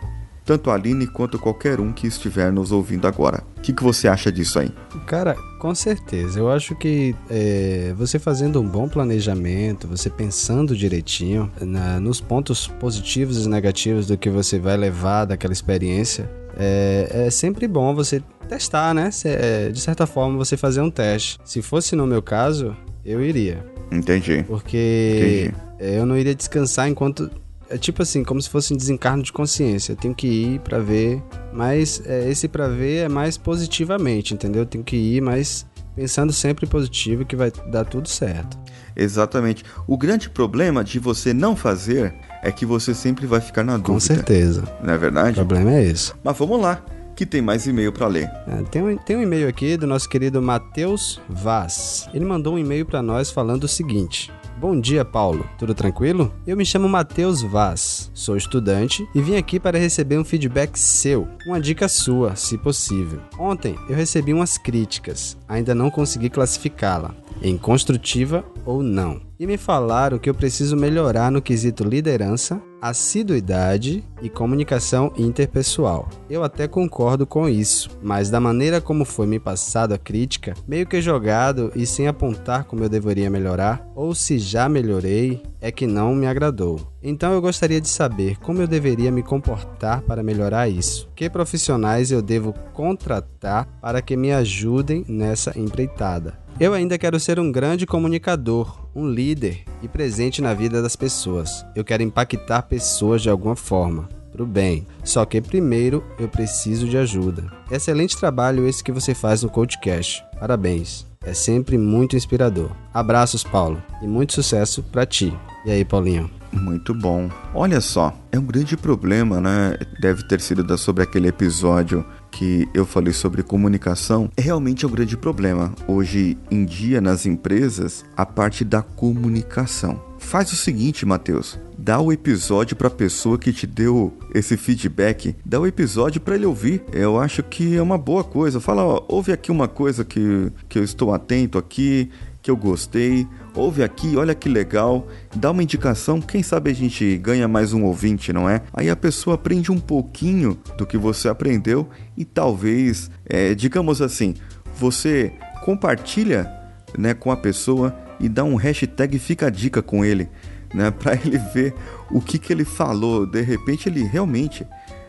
Tanto 0.43 0.69
a 0.69 0.75
Aline 0.75 1.07
quanto 1.07 1.39
qualquer 1.39 1.79
um 1.79 1.91
que 1.91 2.05
estiver 2.05 2.51
nos 2.51 2.71
ouvindo 2.71 3.07
agora. 3.07 3.43
O 3.57 3.61
que, 3.61 3.73
que 3.73 3.83
você 3.83 4.07
acha 4.07 4.31
disso 4.31 4.59
aí? 4.59 4.71
Cara, 5.07 5.35
com 5.59 5.73
certeza. 5.73 6.37
Eu 6.37 6.51
acho 6.51 6.75
que 6.75 7.15
é, 7.31 7.95
você 7.97 8.19
fazendo 8.19 8.61
um 8.61 8.67
bom 8.67 8.87
planejamento, 8.87 9.87
você 9.87 10.07
pensando 10.07 10.77
direitinho 10.77 11.51
na- 11.59 11.99
nos 11.99 12.21
pontos 12.21 12.67
positivos 12.67 13.43
e 13.43 13.49
negativos 13.49 14.05
do 14.05 14.15
que 14.19 14.29
você 14.29 14.59
vai 14.59 14.77
levar 14.77 15.25
daquela 15.25 15.51
experiência, 15.53 16.29
é, 16.57 17.25
é 17.27 17.29
sempre 17.29 17.67
bom 17.67 17.93
você 17.93 18.21
testar, 18.47 18.93
né? 18.93 19.09
É, 19.25 19.69
de 19.69 19.79
certa 19.79 20.05
forma, 20.05 20.37
você 20.37 20.55
fazer 20.55 20.81
um 20.81 20.89
teste. 20.89 21.39
Se 21.43 21.61
fosse 21.61 21.95
no 21.95 22.05
meu 22.07 22.21
caso, 22.21 22.75
eu 23.03 23.23
iria. 23.23 23.65
Entendi. 23.91 24.43
Porque 24.47 25.51
Entendi. 25.79 25.93
eu 25.95 26.05
não 26.05 26.17
iria 26.17 26.35
descansar 26.35 26.87
enquanto. 26.87 27.29
É 27.67 27.77
tipo 27.77 28.03
assim, 28.03 28.23
como 28.23 28.39
se 28.39 28.49
fosse 28.49 28.73
um 28.73 28.77
desencarno 28.77 29.23
de 29.23 29.33
consciência. 29.33 29.93
Eu 29.93 29.95
tenho 29.95 30.13
que 30.13 30.27
ir 30.27 30.59
para 30.59 30.77
ver, 30.79 31.21
mas 31.51 32.01
é, 32.05 32.29
esse 32.29 32.47
para 32.47 32.67
ver 32.67 33.05
é 33.05 33.09
mais 33.09 33.37
positivamente, 33.37 34.33
entendeu? 34.33 34.61
Eu 34.61 34.65
tenho 34.67 34.83
que 34.83 34.95
ir, 34.95 35.21
mas 35.21 35.65
pensando 35.95 36.33
sempre 36.33 36.67
positivo 36.67 37.25
que 37.25 37.35
vai 37.35 37.51
dar 37.67 37.85
tudo 37.85 38.09
certo. 38.09 38.57
Exatamente. 38.95 39.63
O 39.87 39.97
grande 39.97 40.29
problema 40.29 40.83
de 40.83 40.99
você 40.99 41.33
não 41.33 41.55
fazer 41.55 42.13
é 42.41 42.51
que 42.51 42.65
você 42.65 42.93
sempre 42.93 43.25
vai 43.25 43.41
ficar 43.41 43.63
na 43.63 43.73
dúvida. 43.73 43.93
Com 43.93 43.99
certeza. 43.99 44.63
Não 44.81 44.93
é 44.93 44.97
verdade? 44.97 45.39
O 45.39 45.45
problema 45.45 45.71
é 45.73 45.83
esse. 45.83 46.13
Mas 46.23 46.37
vamos 46.37 46.61
lá, 46.61 46.81
que 47.15 47.25
tem 47.25 47.41
mais 47.41 47.65
e-mail 47.65 47.91
para 47.91 48.07
ler. 48.07 48.29
É, 48.47 48.63
tem, 48.69 48.81
um, 48.81 48.97
tem 48.97 49.15
um 49.17 49.21
e-mail 49.21 49.47
aqui 49.47 49.77
do 49.77 49.87
nosso 49.87 50.07
querido 50.07 50.41
Matheus 50.41 51.19
Vaz. 51.27 52.07
Ele 52.13 52.25
mandou 52.25 52.55
um 52.55 52.59
e-mail 52.59 52.85
para 52.85 53.01
nós 53.01 53.31
falando 53.31 53.63
o 53.63 53.67
seguinte: 53.67 54.31
Bom 54.57 54.79
dia, 54.79 55.03
Paulo. 55.03 55.45
Tudo 55.57 55.75
tranquilo? 55.75 56.33
Eu 56.47 56.55
me 56.55 56.65
chamo 56.65 56.87
Matheus 56.87 57.41
Vaz, 57.41 58.09
sou 58.13 58.37
estudante 58.37 59.05
e 59.13 59.21
vim 59.21 59.35
aqui 59.35 59.59
para 59.59 59.77
receber 59.77 60.17
um 60.17 60.23
feedback 60.23 60.79
seu, 60.79 61.27
uma 61.45 61.59
dica 61.59 61.89
sua, 61.89 62.37
se 62.37 62.57
possível. 62.57 63.19
Ontem 63.37 63.75
eu 63.89 63.95
recebi 63.95 64.33
umas 64.33 64.57
críticas, 64.57 65.37
ainda 65.45 65.75
não 65.75 65.91
consegui 65.91 66.29
classificá-la 66.29 67.13
em 67.41 67.57
construtiva 67.57 68.45
ou 68.65 68.81
não. 68.81 69.24
E 69.37 69.45
me 69.45 69.57
falaram 69.57 70.17
que 70.17 70.29
eu 70.29 70.33
preciso 70.33 70.77
melhorar 70.77 71.29
no 71.29 71.41
quesito 71.41 71.83
liderança, 71.83 72.61
assiduidade 72.81 74.03
e 74.21 74.29
comunicação 74.29 75.11
interpessoal. 75.17 76.07
Eu 76.29 76.43
até 76.43 76.67
concordo 76.67 77.27
com 77.27 77.49
isso, 77.49 77.89
mas 78.01 78.29
da 78.29 78.39
maneira 78.39 78.79
como 78.79 79.03
foi 79.03 79.27
me 79.27 79.39
passado 79.39 79.93
a 79.93 79.97
crítica, 79.97 80.53
meio 80.65 80.85
que 80.85 81.01
jogado 81.01 81.71
e 81.75 81.85
sem 81.85 82.07
apontar 82.07 82.63
como 82.63 82.83
eu 82.83 82.89
deveria 82.89 83.29
melhorar, 83.29 83.85
ou 83.93 84.15
se 84.15 84.39
já 84.39 84.69
melhorei, 84.69 85.43
é 85.59 85.71
que 85.71 85.85
não 85.85 86.15
me 86.15 86.27
agradou. 86.27 86.79
Então 87.07 87.33
eu 87.33 87.39
gostaria 87.39 87.79
de 87.79 87.87
saber 87.87 88.39
como 88.39 88.63
eu 88.63 88.67
deveria 88.67 89.11
me 89.11 89.21
comportar 89.21 90.01
para 90.01 90.23
melhorar 90.23 90.67
isso. 90.67 91.07
Que 91.15 91.29
profissionais 91.29 92.11
eu 92.11 92.19
devo 92.19 92.51
contratar 92.73 93.67
para 93.79 94.01
que 94.01 94.17
me 94.17 94.33
ajudem 94.33 95.05
nessa 95.07 95.57
empreitada? 95.57 96.33
Eu 96.59 96.73
ainda 96.73 96.97
quero 96.97 97.19
ser 97.19 97.39
um 97.39 97.51
grande 97.51 97.85
comunicador, 97.85 98.87
um 98.95 99.07
líder 99.07 99.65
e 99.83 99.87
presente 99.87 100.41
na 100.41 100.55
vida 100.55 100.81
das 100.81 100.95
pessoas. 100.95 101.63
Eu 101.75 101.83
quero 101.83 102.01
impactar 102.01 102.63
pessoas 102.63 103.21
de 103.21 103.29
alguma 103.29 103.55
forma, 103.55 104.09
pro 104.31 104.47
bem. 104.47 104.87
Só 105.03 105.25
que 105.25 105.39
primeiro 105.39 106.03
eu 106.17 106.27
preciso 106.27 106.87
de 106.87 106.97
ajuda. 106.97 107.45
Excelente 107.69 108.17
trabalho 108.17 108.67
esse 108.67 108.83
que 108.83 108.91
você 108.91 109.13
faz 109.13 109.43
no 109.43 109.49
Coachcast. 109.49 110.23
Parabéns. 110.39 111.05
É 111.25 111.33
sempre 111.33 111.77
muito 111.77 112.15
inspirador. 112.15 112.69
Abraços, 112.93 113.43
Paulo, 113.43 113.81
e 114.01 114.07
muito 114.07 114.33
sucesso 114.33 114.83
para 114.83 115.05
ti. 115.05 115.33
E 115.65 115.71
aí, 115.71 115.83
Paulinho? 115.83 116.29
Muito 116.51 116.93
bom. 116.93 117.29
Olha 117.53 117.81
só, 117.81 118.13
é 118.31 118.39
um 118.39 118.45
grande 118.45 118.77
problema, 118.77 119.41
né? 119.41 119.77
Deve 119.99 120.23
ter 120.23 120.39
sido 120.39 120.77
sobre 120.77 121.03
aquele 121.03 121.27
episódio 121.27 122.05
que 122.31 122.67
eu 122.73 122.85
falei 122.85 123.13
sobre 123.13 123.43
comunicação. 123.43 124.29
É 124.37 124.41
realmente 124.41 124.85
um 124.85 124.89
grande 124.89 125.17
problema 125.17 125.73
hoje 125.87 126.37
em 126.51 126.65
dia 126.65 127.01
nas 127.01 127.25
empresas 127.25 128.05
a 128.15 128.25
parte 128.25 128.63
da 128.63 128.81
comunicação. 128.81 129.99
Faz 130.17 130.51
o 130.51 130.55
seguinte, 130.55 131.05
Matheus, 131.05 131.59
dá 131.77 131.99
o 131.99 132.11
episódio 132.11 132.75
para 132.75 132.87
a 132.87 132.91
pessoa 132.91 133.37
que 133.37 133.53
te 133.53 133.67
deu 133.67 134.17
esse 134.33 134.57
feedback, 134.57 135.35
dá 135.45 135.59
o 135.59 135.67
episódio 135.67 136.19
para 136.19 136.35
ele 136.35 136.45
ouvir. 136.45 136.83
Eu 136.91 137.19
acho 137.19 137.43
que 137.43 137.75
é 137.75 137.81
uma 137.81 137.97
boa 137.97 138.23
coisa. 138.23 138.59
Fala, 138.59 138.83
ó, 138.83 139.05
ouve 139.07 139.31
aqui 139.31 139.51
uma 139.51 139.67
coisa 139.67 140.03
que, 140.03 140.51
que 140.67 140.79
eu 140.79 140.83
estou 140.83 141.13
atento 141.13 141.57
aqui, 141.57 142.09
que 142.41 142.49
eu 142.49 142.57
gostei. 142.57 143.27
Ouve 143.53 143.83
aqui, 143.83 144.15
olha 144.15 144.35
que 144.35 144.49
legal. 144.49 145.07
Dá 145.35 145.51
uma 145.51 145.63
indicação, 145.63 146.21
quem 146.21 146.43
sabe 146.43 146.71
a 146.71 146.73
gente 146.73 147.17
ganha 147.17 147.47
mais 147.47 147.73
um 147.73 147.83
ouvinte, 147.83 148.31
não 148.31 148.49
é? 148.49 148.61
Aí 148.73 148.89
a 148.89 148.95
pessoa 148.95 149.35
aprende 149.35 149.71
um 149.71 149.79
pouquinho 149.79 150.57
do 150.77 150.85
que 150.85 150.97
você 150.97 151.27
aprendeu 151.27 151.89
e 152.15 152.23
talvez, 152.23 153.09
é, 153.25 153.53
digamos 153.53 154.01
assim, 154.01 154.33
você 154.77 155.33
compartilha 155.63 156.51
né, 156.97 157.13
com 157.13 157.31
a 157.31 157.37
pessoa 157.37 158.04
e 158.19 158.29
dá 158.29 158.43
um 158.43 158.55
hashtag 158.55 159.19
fica 159.19 159.47
a 159.47 159.49
dica 159.49 159.81
com 159.81 160.03
ele, 160.03 160.29
né, 160.73 160.91
para 160.97 161.13
ele 161.13 161.37
ver 161.53 161.73
o 162.11 162.21
que, 162.21 162.37
que 162.37 162.51
ele 162.51 162.65
falou. 162.65 163.25
De 163.25 163.41
repente 163.41 163.89
ele 163.89 164.03
realmente 164.03 164.65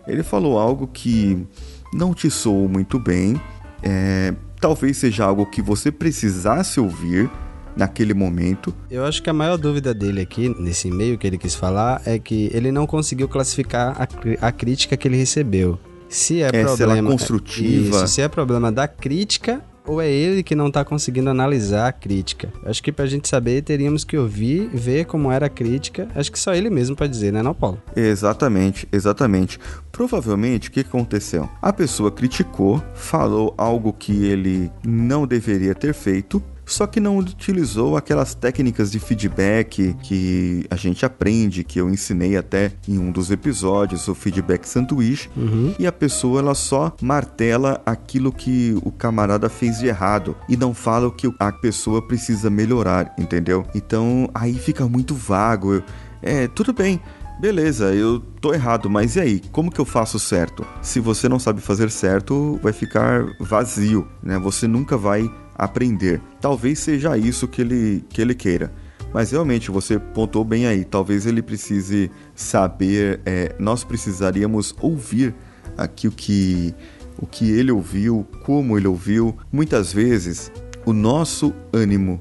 ele 0.06 0.22
falou 0.22 0.58
algo 0.58 0.86
que 0.86 1.46
não 1.92 2.14
te 2.14 2.30
soou 2.30 2.68
muito 2.68 2.98
bem, 2.98 3.40
é, 3.82 4.34
talvez 4.60 4.96
seja 4.96 5.24
algo 5.24 5.46
que 5.46 5.60
você 5.60 5.90
precisasse 5.90 6.78
ouvir 6.78 7.30
naquele 7.76 8.14
momento. 8.14 8.74
Eu 8.90 9.04
acho 9.04 9.22
que 9.22 9.28
a 9.28 9.32
maior 9.32 9.58
dúvida 9.58 9.92
dele 9.92 10.20
aqui, 10.20 10.48
nesse 10.60 10.88
e-mail 10.88 11.18
que 11.18 11.26
ele 11.26 11.36
quis 11.36 11.54
falar, 11.54 12.00
é 12.06 12.18
que 12.18 12.50
ele 12.52 12.72
não 12.72 12.86
conseguiu 12.86 13.28
classificar 13.28 13.96
a, 14.00 14.46
a 14.46 14.52
crítica 14.52 14.96
que 14.96 15.06
ele 15.06 15.16
recebeu. 15.16 15.78
Se 16.08 16.40
é, 16.40 16.46
é 16.46 16.50
problema. 16.50 16.76
Se 16.76 16.82
ela 16.82 17.02
construtiva. 17.02 17.96
Isso, 17.96 18.08
se 18.08 18.22
é 18.22 18.28
problema 18.28 18.72
da 18.72 18.88
crítica 18.88 19.62
ou 19.86 20.00
é 20.00 20.10
ele 20.10 20.42
que 20.42 20.54
não 20.54 20.68
está 20.68 20.84
conseguindo 20.84 21.30
analisar 21.30 21.88
a 21.88 21.92
crítica? 21.92 22.52
Acho 22.64 22.82
que 22.82 22.92
para 22.92 23.04
a 23.04 23.08
gente 23.08 23.28
saber, 23.28 23.62
teríamos 23.62 24.04
que 24.04 24.16
ouvir, 24.16 24.68
ver 24.72 25.06
como 25.06 25.30
era 25.30 25.46
a 25.46 25.50
crítica. 25.50 26.08
Acho 26.14 26.30
que 26.30 26.38
só 26.38 26.54
ele 26.54 26.70
mesmo 26.70 26.96
para 26.96 27.06
dizer, 27.06 27.32
né, 27.32 27.42
não, 27.42 27.54
Paulo? 27.54 27.80
Exatamente, 27.94 28.88
exatamente. 28.92 29.58
Provavelmente, 29.90 30.68
o 30.68 30.72
que 30.72 30.80
aconteceu? 30.80 31.48
A 31.62 31.72
pessoa 31.72 32.10
criticou, 32.10 32.82
falou 32.94 33.54
algo 33.56 33.92
que 33.92 34.24
ele 34.24 34.70
não 34.84 35.26
deveria 35.26 35.74
ter 35.74 35.94
feito, 35.94 36.42
só 36.66 36.86
que 36.86 36.98
não 36.98 37.16
utilizou 37.18 37.96
aquelas 37.96 38.34
técnicas 38.34 38.90
de 38.90 38.98
feedback 38.98 39.94
que 40.02 40.66
a 40.68 40.76
gente 40.76 41.06
aprende, 41.06 41.62
que 41.62 41.80
eu 41.80 41.88
ensinei 41.88 42.36
até 42.36 42.72
em 42.88 42.98
um 42.98 43.12
dos 43.12 43.30
episódios, 43.30 44.08
o 44.08 44.14
feedback 44.14 44.68
sanduíche, 44.68 45.30
uhum. 45.36 45.74
e 45.78 45.86
a 45.86 45.92
pessoa 45.92 46.40
ela 46.40 46.54
só 46.54 46.94
martela 47.00 47.80
aquilo 47.86 48.32
que 48.32 48.76
o 48.82 48.90
camarada 48.90 49.48
fez 49.48 49.78
de 49.78 49.86
errado 49.86 50.36
e 50.48 50.56
não 50.56 50.74
fala 50.74 51.06
o 51.06 51.12
que 51.12 51.32
a 51.38 51.52
pessoa 51.52 52.02
precisa 52.02 52.50
melhorar, 52.50 53.14
entendeu? 53.16 53.64
Então 53.74 54.28
aí 54.34 54.54
fica 54.54 54.88
muito 54.88 55.14
vago. 55.14 55.82
É, 56.20 56.48
tudo 56.48 56.72
bem, 56.72 57.00
Beleza, 57.38 57.94
eu 57.94 58.18
tô 58.40 58.54
errado, 58.54 58.88
mas 58.88 59.14
e 59.14 59.20
aí? 59.20 59.42
Como 59.52 59.70
que 59.70 59.78
eu 59.78 59.84
faço 59.84 60.18
certo? 60.18 60.66
Se 60.80 61.00
você 61.00 61.28
não 61.28 61.38
sabe 61.38 61.60
fazer 61.60 61.90
certo, 61.90 62.58
vai 62.62 62.72
ficar 62.72 63.26
vazio, 63.38 64.08
né? 64.22 64.38
Você 64.38 64.66
nunca 64.66 64.96
vai 64.96 65.30
aprender. 65.56 66.20
Talvez 66.40 66.78
seja 66.78 67.16
isso 67.16 67.48
que 67.48 67.60
ele, 67.60 68.04
que 68.08 68.20
ele 68.20 68.34
queira. 68.34 68.72
Mas 69.12 69.30
realmente 69.30 69.70
você 69.70 69.98
pontou 69.98 70.44
bem 70.44 70.66
aí. 70.66 70.84
Talvez 70.84 71.26
ele 71.26 71.42
precise 71.42 72.10
saber. 72.34 73.20
É, 73.24 73.54
nós 73.58 73.82
precisaríamos 73.84 74.74
ouvir 74.80 75.34
aqui 75.76 76.08
o 76.08 76.12
que, 76.12 76.74
o 77.18 77.26
que 77.26 77.50
ele 77.50 77.72
ouviu, 77.72 78.26
como 78.44 78.76
ele 78.76 78.86
ouviu. 78.86 79.36
Muitas 79.50 79.92
vezes 79.92 80.52
o 80.84 80.92
nosso 80.92 81.54
ânimo 81.72 82.20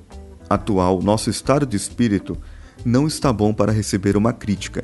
atual, 0.50 1.01
nosso 1.01 1.30
estado 1.30 1.65
de 1.65 1.75
espírito, 1.75 2.38
não 2.84 3.08
está 3.08 3.34
bom 3.34 3.54
para 3.54 3.72
receber 3.72 4.15
uma 4.15 4.32
crítica. 4.32 4.84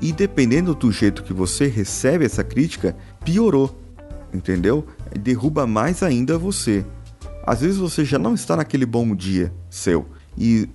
E 0.00 0.12
dependendo 0.12 0.74
do 0.74 0.90
jeito 0.90 1.22
que 1.22 1.32
você 1.32 1.66
recebe 1.66 2.24
essa 2.24 2.42
crítica, 2.42 2.96
piorou, 3.24 3.78
entendeu? 4.32 4.86
Derruba 5.20 5.66
mais 5.66 6.02
ainda 6.02 6.38
você. 6.38 6.84
Às 7.46 7.60
vezes 7.60 7.78
você 7.78 8.04
já 8.04 8.18
não 8.18 8.34
está 8.34 8.56
naquele 8.56 8.86
bom 8.86 9.14
dia 9.14 9.52
seu 9.68 10.06
e 10.36 10.68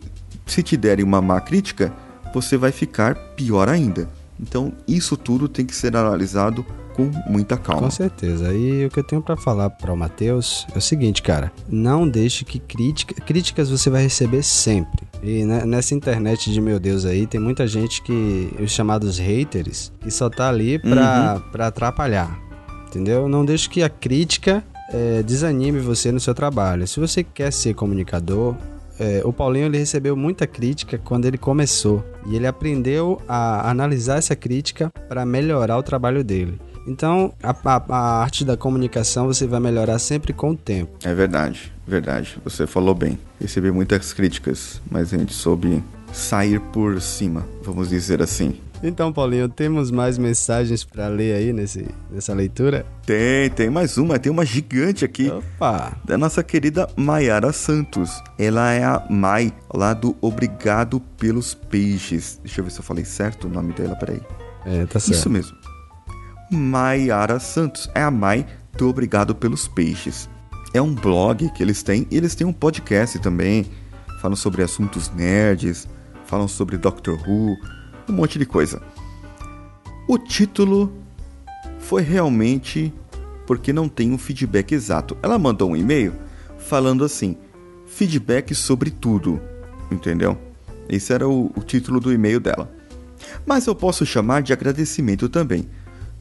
se 0.46 0.62
te 0.62 0.78
derem 0.78 1.04
uma 1.04 1.22
má 1.22 1.40
crítica, 1.42 1.94
você 2.34 2.58
vai 2.58 2.72
ficar 2.72 3.16
pior 3.36 3.70
ainda. 3.70 4.10
Então, 4.40 4.74
isso 4.88 5.16
tudo 5.16 5.48
tem 5.48 5.66
que 5.66 5.74
ser 5.74 5.96
analisado 5.96 6.66
com 6.94 7.12
muita 7.28 7.58
calma. 7.58 7.84
Com 7.84 7.92
certeza. 7.92 8.54
E 8.54 8.86
o 8.86 8.90
que 8.90 9.00
eu 9.00 9.04
tenho 9.04 9.22
para 9.22 9.36
falar 9.36 9.70
para 9.70 9.92
o 9.92 9.98
Matheus 9.98 10.66
é 10.74 10.78
o 10.78 10.82
seguinte, 10.82 11.22
cara: 11.22 11.52
não 11.70 12.08
deixe 12.08 12.46
que 12.46 12.60
crítica, 12.60 13.16
críticas 13.22 13.70
você 13.70 13.90
vai 13.90 14.04
receber 14.04 14.44
sempre. 14.44 15.06
E 15.24 15.44
nessa 15.44 15.96
internet 15.96 16.52
de 16.52 16.62
meu 16.62 16.80
Deus 16.80 17.06
aí, 17.06 17.26
tem 17.26 17.40
muita 17.40 17.66
gente 17.66 18.02
que 18.04 18.54
os 18.60 18.72
chamados 18.72 19.18
haters, 19.18 19.92
que 20.00 20.12
só 20.12 20.30
tá 20.30 20.50
ali 20.50 20.78
para 20.78 21.42
uhum. 21.54 21.62
atrapalhar. 21.62 22.40
Entendeu? 22.88 23.28
Não 23.28 23.44
deixe 23.44 23.70
que 23.70 23.82
a 23.82 23.90
crítica 23.90 24.64
é, 24.90 25.24
desanime 25.24 25.80
você 25.80 26.12
no 26.12 26.20
seu 26.20 26.34
trabalho. 26.34 26.88
Se 26.88 27.00
você 27.00 27.24
quer 27.24 27.52
ser 27.52 27.74
comunicador, 27.74 28.56
é, 29.00 29.22
o 29.26 29.34
Paulinho 29.34 29.66
ele 29.66 29.78
recebeu 29.78 30.16
muita 30.16 30.48
crítica 30.48 30.98
quando 30.98 31.26
ele 31.26 31.38
começou 31.38 32.04
e 32.28 32.36
ele 32.36 32.48
aprendeu 32.48 33.22
a 33.28 33.70
analisar 33.70 34.18
essa 34.18 34.36
crítica 34.36 34.92
para 35.10 35.26
melhorar 35.26 35.78
o 35.78 35.84
trabalho 35.84 36.24
dele. 36.24 36.60
Então, 36.88 37.34
a, 37.42 37.50
a, 37.50 37.84
a, 37.90 38.22
arte 38.22 38.46
da 38.46 38.56
comunicação 38.56 39.26
você 39.26 39.48
vai 39.48 39.60
melhorar 39.60 39.98
sempre 39.98 40.32
com 40.32 40.52
o 40.52 40.56
tempo. 40.56 40.92
É 41.04 41.14
verdade, 41.14 41.74
verdade. 41.88 42.38
Você 42.44 42.68
falou 42.68 42.94
bem. 42.94 43.18
Recebi 43.42 43.72
muitas 43.72 44.14
críticas, 44.14 44.82
mas 44.90 45.14
a 45.14 45.18
gente 45.18 45.34
soube 45.34 45.84
sair 46.16 46.60
por 46.60 47.00
cima, 47.02 47.46
vamos 47.62 47.90
dizer 47.90 48.22
assim. 48.22 48.60
Então, 48.84 49.12
Paulinho, 49.12 49.50
temos 49.50 49.90
mais 49.90 50.18
mensagens 50.18 50.84
para 50.84 51.08
ler 51.08 51.36
aí 51.36 51.54
nesse, 51.54 51.88
nessa 52.12 52.34
leitura? 52.34 52.86
Tem, 53.06 53.50
tem 53.50 53.70
mais 53.70 53.98
uma, 53.98 54.20
tem 54.20 54.32
uma 54.32 54.46
gigante 54.46 55.04
aqui. 55.04 55.30
Opa! 55.30 55.98
Da 56.04 56.18
nossa 56.18 56.44
querida 56.44 56.88
Maiara 56.96 57.52
Santos. 57.52 58.22
Ela 58.38 58.72
é 58.72 58.84
a 58.84 59.06
Mai, 59.10 59.54
lá 59.74 59.94
do 59.94 60.16
Obrigado 60.22 61.00
pelos 61.18 61.54
Peixes. 61.54 62.40
Deixa 62.44 62.60
eu 62.60 62.66
ver 62.66 62.72
se 62.72 62.80
eu 62.80 62.84
falei 62.84 63.06
certo 63.06 63.48
o 63.48 63.50
nome 63.50 63.74
dela, 63.74 63.96
peraí. 63.96 64.22
É, 64.66 64.86
tá 64.86 65.00
certo. 65.00 65.18
Isso 65.18 65.30
mesmo. 65.30 65.58
Maiara 66.52 67.40
Santos. 67.40 67.90
É 67.96 68.02
a 68.02 68.12
Mai 68.12 68.46
do 68.78 68.88
Obrigado 68.88 69.34
pelos 69.34 69.68
Peixes. 69.68 70.30
É 70.74 70.82
um 70.82 70.94
blog 70.94 71.50
que 71.54 71.64
eles 71.64 71.82
têm 71.82 72.06
e 72.12 72.18
eles 72.18 72.36
têm 72.36 72.46
um 72.46 72.54
podcast 72.54 73.18
também. 73.20 73.66
Falam 74.22 74.36
sobre 74.36 74.62
assuntos 74.62 75.10
nerds, 75.12 75.88
falam 76.36 76.48
sobre 76.50 76.78
Doctor 76.78 77.18
Who, 77.26 77.58
um 78.10 78.14
monte 78.14 78.38
de 78.38 78.46
coisa. 78.46 78.82
O 80.06 80.18
título 80.18 80.92
foi 81.80 82.02
realmente 82.02 82.94
porque 83.48 83.72
não 83.72 83.88
tem 83.88 84.12
um 84.12 84.18
feedback 84.18 84.74
exato. 84.74 85.18
Ela 85.24 85.40
mandou 85.40 85.72
um 85.72 85.78
e-mail 85.78 86.14
falando 86.58 87.06
assim: 87.06 87.38
feedback 87.88 88.54
sobre 88.54 88.92
tudo, 88.92 89.40
entendeu? 89.90 90.38
Esse 90.90 91.14
era 91.14 91.26
o, 91.26 91.54
o 91.56 91.62
título 91.62 92.02
do 92.02 92.12
e-mail 92.12 92.42
dela. 92.42 92.70
Mas 93.46 93.66
eu 93.66 93.74
posso 93.74 94.06
chamar 94.06 94.42
de 94.42 94.52
agradecimento 94.52 95.30
também. 95.30 95.70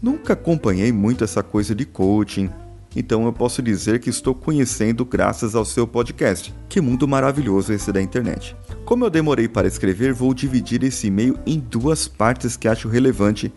Nunca 0.00 0.34
acompanhei 0.34 0.92
muito 0.92 1.24
essa 1.24 1.42
coisa 1.42 1.74
de 1.74 1.84
coaching, 1.84 2.50
então 2.94 3.24
eu 3.24 3.32
posso 3.32 3.60
dizer 3.60 3.98
que 3.98 4.10
estou 4.10 4.32
conhecendo 4.32 5.04
graças 5.04 5.56
ao 5.56 5.64
seu 5.64 5.88
podcast. 5.88 6.54
Que 6.68 6.80
mundo 6.80 7.08
maravilhoso 7.08 7.72
esse 7.72 7.90
da 7.90 8.00
internet. 8.00 8.54
Como 8.84 9.04
eu 9.04 9.10
demorei 9.10 9.48
para 9.48 9.66
escrever, 9.66 10.12
vou 10.12 10.34
dividir 10.34 10.82
esse 10.84 11.06
e-mail 11.06 11.38
em 11.46 11.58
duas 11.58 12.06
partes 12.06 12.56
que 12.56 12.68
acho 12.68 12.88
relevante 12.88 13.52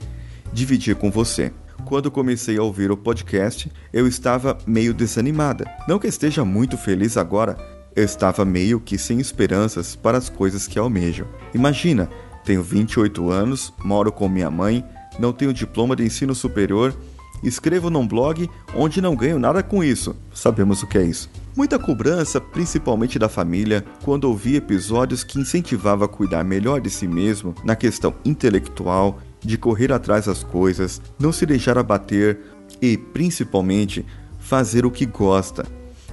dividir 0.53 0.95
com 0.95 1.11
você. 1.11 1.51
Quando 1.85 2.09
comecei 2.09 2.57
a 2.57 2.63
ouvir 2.63 2.91
o 2.91 2.97
podcast, 2.97 3.71
eu 3.91 4.07
estava 4.07 4.57
meio 4.65 4.93
desanimada. 4.93 5.69
Não 5.87 5.99
que 5.99 6.07
esteja 6.07 6.45
muito 6.45 6.77
feliz 6.77 7.17
agora, 7.17 7.57
eu 7.95 8.03
estava 8.03 8.45
meio 8.45 8.79
que 8.79 8.97
sem 8.97 9.19
esperanças 9.19 9.95
para 9.95 10.17
as 10.17 10.29
coisas 10.29 10.65
que 10.67 10.79
almejo. 10.79 11.27
Imagina, 11.53 12.09
tenho 12.45 12.63
28 12.63 13.29
anos, 13.29 13.73
moro 13.83 14.11
com 14.11 14.29
minha 14.29 14.49
mãe, 14.49 14.83
não 15.19 15.33
tenho 15.33 15.53
diploma 15.53 15.95
de 15.95 16.03
ensino 16.03 16.33
superior 16.33 16.95
Escrevo 17.43 17.89
num 17.89 18.07
blog 18.07 18.49
onde 18.75 19.01
não 19.01 19.15
ganho 19.15 19.39
nada 19.39 19.61
com 19.61 19.83
isso. 19.83 20.15
Sabemos 20.33 20.81
o 20.83 20.87
que 20.87 20.97
é 20.97 21.03
isso. 21.03 21.29
Muita 21.57 21.79
cobrança, 21.79 22.39
principalmente 22.39 23.17
da 23.17 23.27
família, 23.27 23.83
quando 24.03 24.25
ouvi 24.25 24.57
episódios 24.57 25.23
que 25.23 25.39
incentivava 25.39 26.05
a 26.05 26.07
cuidar 26.07 26.43
melhor 26.43 26.79
de 26.79 26.87
si 26.87 27.07
mesmo 27.07 27.55
na 27.63 27.75
questão 27.75 28.13
intelectual, 28.23 29.19
de 29.39 29.57
correr 29.57 29.91
atrás 29.91 30.27
das 30.27 30.43
coisas, 30.43 31.01
não 31.17 31.31
se 31.31 31.47
deixar 31.47 31.75
abater 31.75 32.39
e, 32.79 32.95
principalmente, 32.95 34.05
fazer 34.37 34.85
o 34.85 34.91
que 34.91 35.07
gosta. 35.07 35.65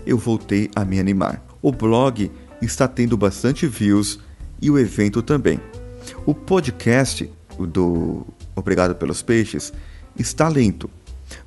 Eu 0.07 0.17
voltei 0.17 0.71
a 0.75 0.83
me 0.83 0.99
animar. 0.99 1.45
O 1.61 1.71
blog 1.71 2.31
está 2.63 2.89
tendo 2.89 3.15
bastante 3.15 3.67
views 3.67 4.19
e 4.63 4.71
o 4.71 4.79
evento 4.79 5.21
também. 5.21 5.61
O 6.25 6.35
podcast 6.35 7.31
do 7.59 8.27
Obrigado 8.57 8.95
pelos 8.95 9.21
Peixes 9.21 9.75
está 10.19 10.49
lento, 10.49 10.89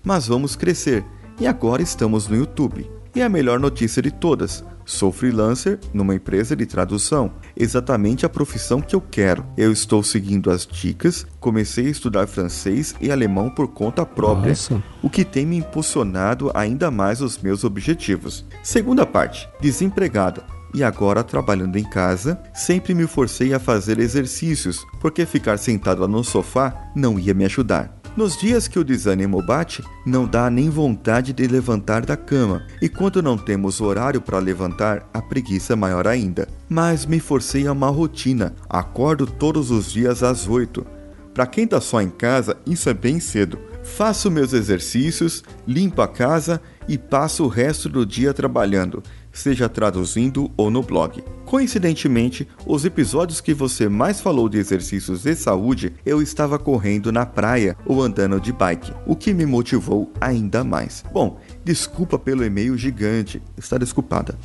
mas 0.04 0.28
vamos 0.28 0.56
crescer 0.56 1.04
e 1.40 1.48
agora 1.48 1.82
estamos 1.82 2.28
no 2.28 2.36
YouTube. 2.36 2.97
E 3.18 3.22
a 3.24 3.28
melhor 3.28 3.60
notícia 3.60 4.00
de 4.00 4.12
todas: 4.12 4.64
sou 4.86 5.12
freelancer 5.12 5.80
numa 5.92 6.14
empresa 6.14 6.56
de 6.56 6.68
tradução, 6.68 7.32
exatamente 7.56 8.28
a 8.28 8.30
profissão 8.30 8.80
que 8.80 8.96
eu 8.96 9.02
quero. 9.02 9.44
Eu 9.58 9.72
estou 9.72 10.04
seguindo 10.04 10.52
as 10.52 10.68
dicas, 10.68 11.26
comecei 11.40 11.88
a 11.88 11.90
estudar 11.90 12.28
francês 12.28 12.94
e 13.02 13.12
alemão 13.12 13.50
por 13.50 13.70
conta 13.70 14.06
própria, 14.06 14.50
Nossa. 14.50 14.84
o 15.02 15.10
que 15.10 15.26
tem 15.26 15.48
me 15.48 15.58
impulsionado 15.58 16.52
ainda 16.54 16.92
mais 16.92 17.20
os 17.20 17.40
meus 17.40 17.64
objetivos. 17.64 18.46
Segunda 18.62 19.04
parte: 19.04 19.50
desempregado 19.60 20.44
e 20.76 20.84
agora 20.84 21.24
trabalhando 21.24 21.76
em 21.78 21.84
casa, 21.84 22.40
sempre 22.54 22.94
me 22.94 23.08
forcei 23.08 23.52
a 23.52 23.60
fazer 23.60 23.98
exercícios, 23.98 24.86
porque 25.00 25.26
ficar 25.26 25.58
sentado 25.58 26.08
no 26.08 26.24
sofá 26.24 26.92
não 26.96 27.20
ia 27.20 27.34
me 27.34 27.46
ajudar. 27.46 27.97
Nos 28.18 28.36
dias 28.36 28.68
que 28.68 28.80
o 28.80 28.84
desânimo 28.84 29.44
bate, 29.44 29.84
não 30.04 30.26
dá 30.26 30.50
nem 30.50 30.72
vontade 30.72 31.32
de 31.32 31.46
levantar 31.46 32.04
da 32.04 32.18
cama, 32.18 32.66
e 32.82 32.90
quando 32.90 33.22
não 33.22 33.38
temos 33.38 33.80
horário 33.80 34.20
para 34.20 34.40
levantar, 34.40 35.08
a 35.14 35.22
preguiça 35.22 35.74
é 35.74 35.76
maior 35.76 36.08
ainda. 36.08 36.48
Mas 36.68 37.06
me 37.06 37.20
forcei 37.20 37.68
a 37.68 37.72
uma 37.72 37.92
rotina, 37.92 38.56
acordo 38.68 39.28
todos 39.28 39.70
os 39.70 39.92
dias 39.92 40.24
às 40.24 40.48
8. 40.48 40.84
Para 41.32 41.46
quem 41.46 41.68
tá 41.68 41.80
só 41.80 42.02
em 42.02 42.10
casa, 42.10 42.58
isso 42.66 42.90
é 42.90 42.94
bem 42.96 43.20
cedo. 43.20 43.60
Faço 43.84 44.32
meus 44.32 44.52
exercícios, 44.52 45.44
limpo 45.68 46.02
a 46.02 46.08
casa 46.08 46.60
e 46.88 46.98
passo 46.98 47.44
o 47.44 47.48
resto 47.48 47.88
do 47.88 48.04
dia 48.04 48.34
trabalhando 48.34 49.04
seja 49.38 49.70
traduzindo 49.70 50.52
ou 50.58 50.70
no 50.70 50.82
blog. 50.82 51.24
Coincidentemente, 51.46 52.48
os 52.66 52.84
episódios 52.84 53.40
que 53.40 53.54
você 53.54 53.88
mais 53.88 54.20
falou 54.20 54.50
de 54.50 54.58
exercícios 54.58 55.24
de 55.24 55.34
saúde, 55.36 55.94
eu 56.06 56.22
estava 56.22 56.60
correndo 56.60 57.12
na 57.12 57.26
praia 57.26 57.78
ou 57.86 58.02
andando 58.02 58.40
de 58.40 58.52
bike, 58.52 58.92
o 59.06 59.16
que 59.16 59.34
me 59.34 59.46
motivou 59.46 60.12
ainda 60.20 60.64
mais. 60.64 61.06
Bom, 61.14 61.40
desculpa 61.64 62.20
pelo 62.20 62.44
e-mail 62.44 62.78
gigante, 62.78 63.42
está 63.58 63.78
desculpada, 63.78 64.38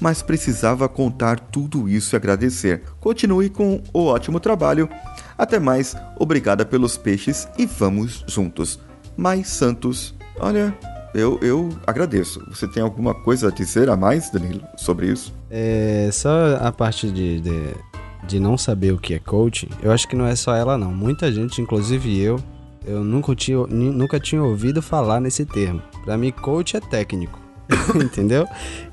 mas 0.00 0.20
precisava 0.20 0.88
contar 0.88 1.38
tudo 1.38 1.88
isso 1.88 2.14
e 2.14 2.16
agradecer. 2.16 2.82
Continue 2.98 3.50
com 3.50 3.80
o 3.92 4.06
ótimo 4.06 4.40
trabalho. 4.40 4.88
Até 5.36 5.60
mais, 5.60 5.94
obrigada 6.18 6.66
pelos 6.66 6.96
peixes 6.96 7.46
e 7.56 7.66
vamos 7.66 8.24
juntos. 8.26 8.80
Mais 9.16 9.48
Santos, 9.48 10.14
olha, 10.40 10.76
eu, 11.14 11.38
eu 11.42 11.68
agradeço. 11.86 12.44
Você 12.48 12.66
tem 12.68 12.82
alguma 12.82 13.14
coisa 13.14 13.48
a 13.48 13.50
dizer 13.50 13.88
a 13.88 13.96
mais, 13.96 14.30
Danilo, 14.30 14.62
sobre 14.76 15.06
isso? 15.06 15.34
É, 15.50 16.08
só 16.12 16.56
a 16.60 16.70
parte 16.70 17.10
de, 17.10 17.40
de, 17.40 17.74
de 18.26 18.40
não 18.40 18.56
saber 18.58 18.92
o 18.92 18.98
que 18.98 19.14
é 19.14 19.18
coaching, 19.18 19.68
eu 19.82 19.90
acho 19.90 20.06
que 20.06 20.16
não 20.16 20.26
é 20.26 20.36
só 20.36 20.54
ela 20.54 20.76
não. 20.76 20.92
Muita 20.92 21.32
gente, 21.32 21.60
inclusive 21.60 22.20
eu, 22.20 22.38
eu 22.86 23.02
nunca 23.02 23.34
tinha, 23.34 23.58
nunca 23.66 24.20
tinha 24.20 24.42
ouvido 24.42 24.80
falar 24.82 25.20
nesse 25.20 25.44
termo. 25.44 25.82
Para 26.04 26.16
mim, 26.16 26.30
coach 26.30 26.76
é 26.76 26.80
técnico. 26.80 27.38
Entendeu? 27.94 28.46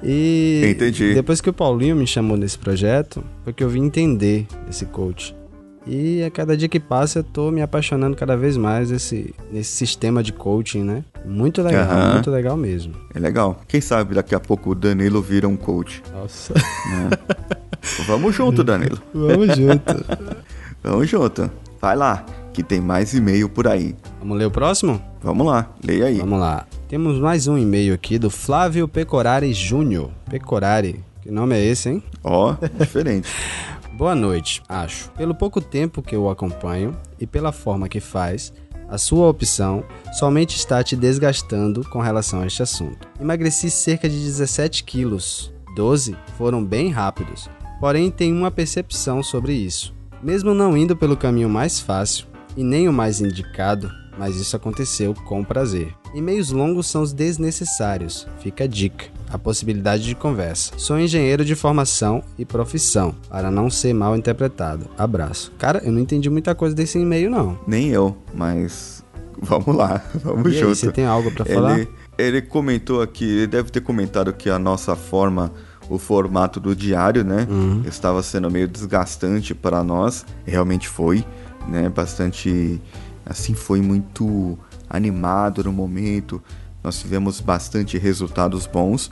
E 0.04 0.62
Entendi. 0.76 1.14
depois 1.14 1.40
que 1.40 1.50
o 1.50 1.54
Paulinho 1.54 1.96
me 1.96 2.06
chamou 2.06 2.36
nesse 2.36 2.58
projeto, 2.58 3.24
foi 3.44 3.54
que 3.54 3.64
eu 3.64 3.70
vim 3.70 3.86
entender 3.86 4.46
esse 4.70 4.86
coach. 4.86 5.34
E 5.88 6.24
a 6.24 6.32
cada 6.32 6.58
dia 6.58 6.68
que 6.68 6.80
passa 6.80 7.20
eu 7.20 7.24
tô 7.24 7.52
me 7.52 7.62
apaixonando 7.62 8.16
cada 8.16 8.36
vez 8.36 8.58
mais 8.58 8.90
nesse, 8.90 9.36
nesse 9.52 9.72
sistema 9.72 10.24
de 10.24 10.34
coaching, 10.34 10.84
né? 10.84 11.04
Muito 11.24 11.62
legal, 11.62 11.88
uhum. 11.88 12.14
muito 12.14 12.32
legal 12.32 12.58
mesmo. 12.58 12.94
É 13.14 13.20
legal. 13.20 13.62
Quem 13.68 13.80
sabe 13.80 14.16
daqui 14.16 14.34
a 14.34 14.40
pouco 14.40 14.72
o 14.72 14.76
Danilo 14.76 15.22
vira 15.22 15.48
um 15.48 15.56
coach. 15.56 16.02
Nossa. 16.12 16.54
Né? 16.54 17.10
Vamos 18.08 18.36
junto, 18.36 18.64
Danilo. 18.64 19.00
Vamos 19.14 19.56
junto. 19.56 20.06
Vamos 20.82 21.10
junto. 21.10 21.52
Vai 21.80 21.96
lá, 21.96 22.26
que 22.52 22.64
tem 22.64 22.82
mais 22.82 23.14
e-mail 23.14 23.48
por 23.48 23.68
aí. 23.68 23.96
Vamos 24.20 24.38
ler 24.40 24.46
o 24.46 24.52
próximo? 24.52 25.00
Vamos 25.22 25.46
lá, 25.46 25.70
leia 25.86 26.06
aí. 26.06 26.18
Vamos 26.18 26.40
lá. 26.40 26.66
Temos 26.88 27.20
mais 27.20 27.48
um 27.48 27.58
e-mail 27.58 27.94
aqui 27.94 28.18
do 28.18 28.32
Flávio 28.32 28.88
Pecorari 28.88 29.54
Júnior. 29.54 30.10
Pecorari, 30.30 31.00
que 31.22 31.30
nome 31.30 31.56
é 31.56 31.64
esse, 31.64 31.90
hein? 31.90 32.04
Ó, 32.24 32.54
oh, 32.54 32.68
diferente. 32.80 33.30
Boa 33.96 34.14
noite, 34.14 34.62
acho. 34.68 35.10
Pelo 35.12 35.34
pouco 35.34 35.62
tempo 35.62 36.02
que 36.02 36.14
eu 36.14 36.30
acompanho 36.30 36.98
e 37.18 37.26
pela 37.26 37.54
forma 37.54 37.88
que 37.88 38.02
faz, 38.02 38.52
a 38.90 38.98
sua 38.98 39.30
opção 39.30 39.86
somente 40.20 40.58
está 40.58 40.84
te 40.84 40.98
desgastando 40.98 41.82
com 41.90 42.02
relação 42.02 42.42
a 42.42 42.46
este 42.46 42.62
assunto. 42.62 43.08
Emagreci 43.22 43.72
cerca 43.72 44.10
de 44.10 44.18
17 44.18 44.84
quilos, 44.84 45.54
12 45.78 46.14
foram 46.38 46.62
bem 46.62 46.90
rápidos, 46.90 47.50
porém 47.80 48.12
tenho 48.12 48.36
uma 48.36 48.52
percepção 48.52 49.24
sobre 49.24 49.54
isso. 49.54 49.96
Mesmo 50.22 50.54
não 50.54 50.76
indo 50.76 50.98
pelo 50.98 51.16
caminho 51.16 51.50
mais 51.50 51.80
fácil 51.80 52.28
e 52.58 52.66
nem 52.66 52.90
o 52.90 52.94
mais 52.94 53.22
indicado, 53.22 53.90
mas 54.20 54.36
isso 54.36 54.58
aconteceu 54.58 55.14
com 55.14 55.42
prazer. 55.42 55.96
E-mails 56.14 56.50
longos 56.50 56.88
são 56.88 57.02
os 57.02 57.14
desnecessários, 57.14 58.28
fica 58.40 58.66
a 58.66 58.68
dica 58.68 59.15
a 59.36 59.40
possibilidade 59.40 60.04
de 60.04 60.16
conversa. 60.16 60.72
Sou 60.78 60.98
engenheiro 60.98 61.44
de 61.44 61.56
formação 61.56 62.24
e 62.38 62.46
profissão, 62.46 63.14
para 63.30 63.52
não 63.52 63.70
ser 63.70 63.94
mal 63.94 64.16
interpretado. 64.16 64.88
Abraço. 64.98 65.52
Cara, 65.58 65.82
eu 65.84 65.92
não 65.92 66.00
entendi 66.00 66.30
muita 66.30 66.56
coisa 66.56 66.74
desse 66.74 66.98
e-mail, 66.98 67.30
não. 67.30 67.60
Nem 67.68 67.90
eu, 67.90 68.18
mas 68.34 69.04
vamos 69.42 69.76
lá, 69.76 70.02
vamos 70.24 70.54
e 70.54 70.56
junto. 70.56 70.70
Aí, 70.70 70.76
você 70.76 70.92
tem 70.92 71.06
algo 71.06 71.30
para 71.32 71.44
falar? 71.46 71.80
Ele, 71.80 71.90
ele 72.18 72.42
comentou 72.42 73.02
aqui, 73.02 73.26
ele 73.26 73.48
deve 73.48 73.70
ter 73.70 73.82
comentado 73.82 74.32
que 74.32 74.50
a 74.50 74.58
nossa 74.58 74.96
forma 74.96 75.52
o 75.90 76.00
formato 76.00 76.60
do 76.60 76.76
diário, 76.76 77.24
né? 77.24 77.46
Uhum. 77.50 77.84
Estava 77.86 78.24
sendo 78.24 78.50
meio 78.50 78.68
desgastante 78.68 79.54
para 79.54 79.84
nós. 79.84 80.26
Realmente 80.44 80.88
foi, 80.88 81.24
né? 81.68 81.90
Bastante. 81.90 82.82
Assim, 83.24 83.54
foi 83.54 83.82
muito 83.82 84.58
animado 84.90 85.64
no 85.64 85.72
momento. 85.72 86.42
Nós 86.86 87.00
tivemos 87.00 87.42
bastante 87.42 87.98
resultados 87.98 88.68
bons, 88.68 89.12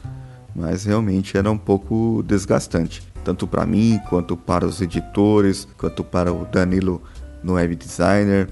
mas 0.55 0.85
realmente 0.85 1.35
era 1.35 1.49
um 1.49 1.57
pouco 1.57 2.23
desgastante, 2.23 3.01
tanto 3.23 3.47
para 3.47 3.65
mim 3.65 3.99
quanto 4.09 4.37
para 4.37 4.63
os 4.63 4.79
editores, 4.79 5.67
quanto 5.75 6.03
para 6.03 6.31
o 6.31 6.45
Danilo 6.45 7.01
no 7.43 7.53
web 7.53 7.75
designer, 7.75 8.47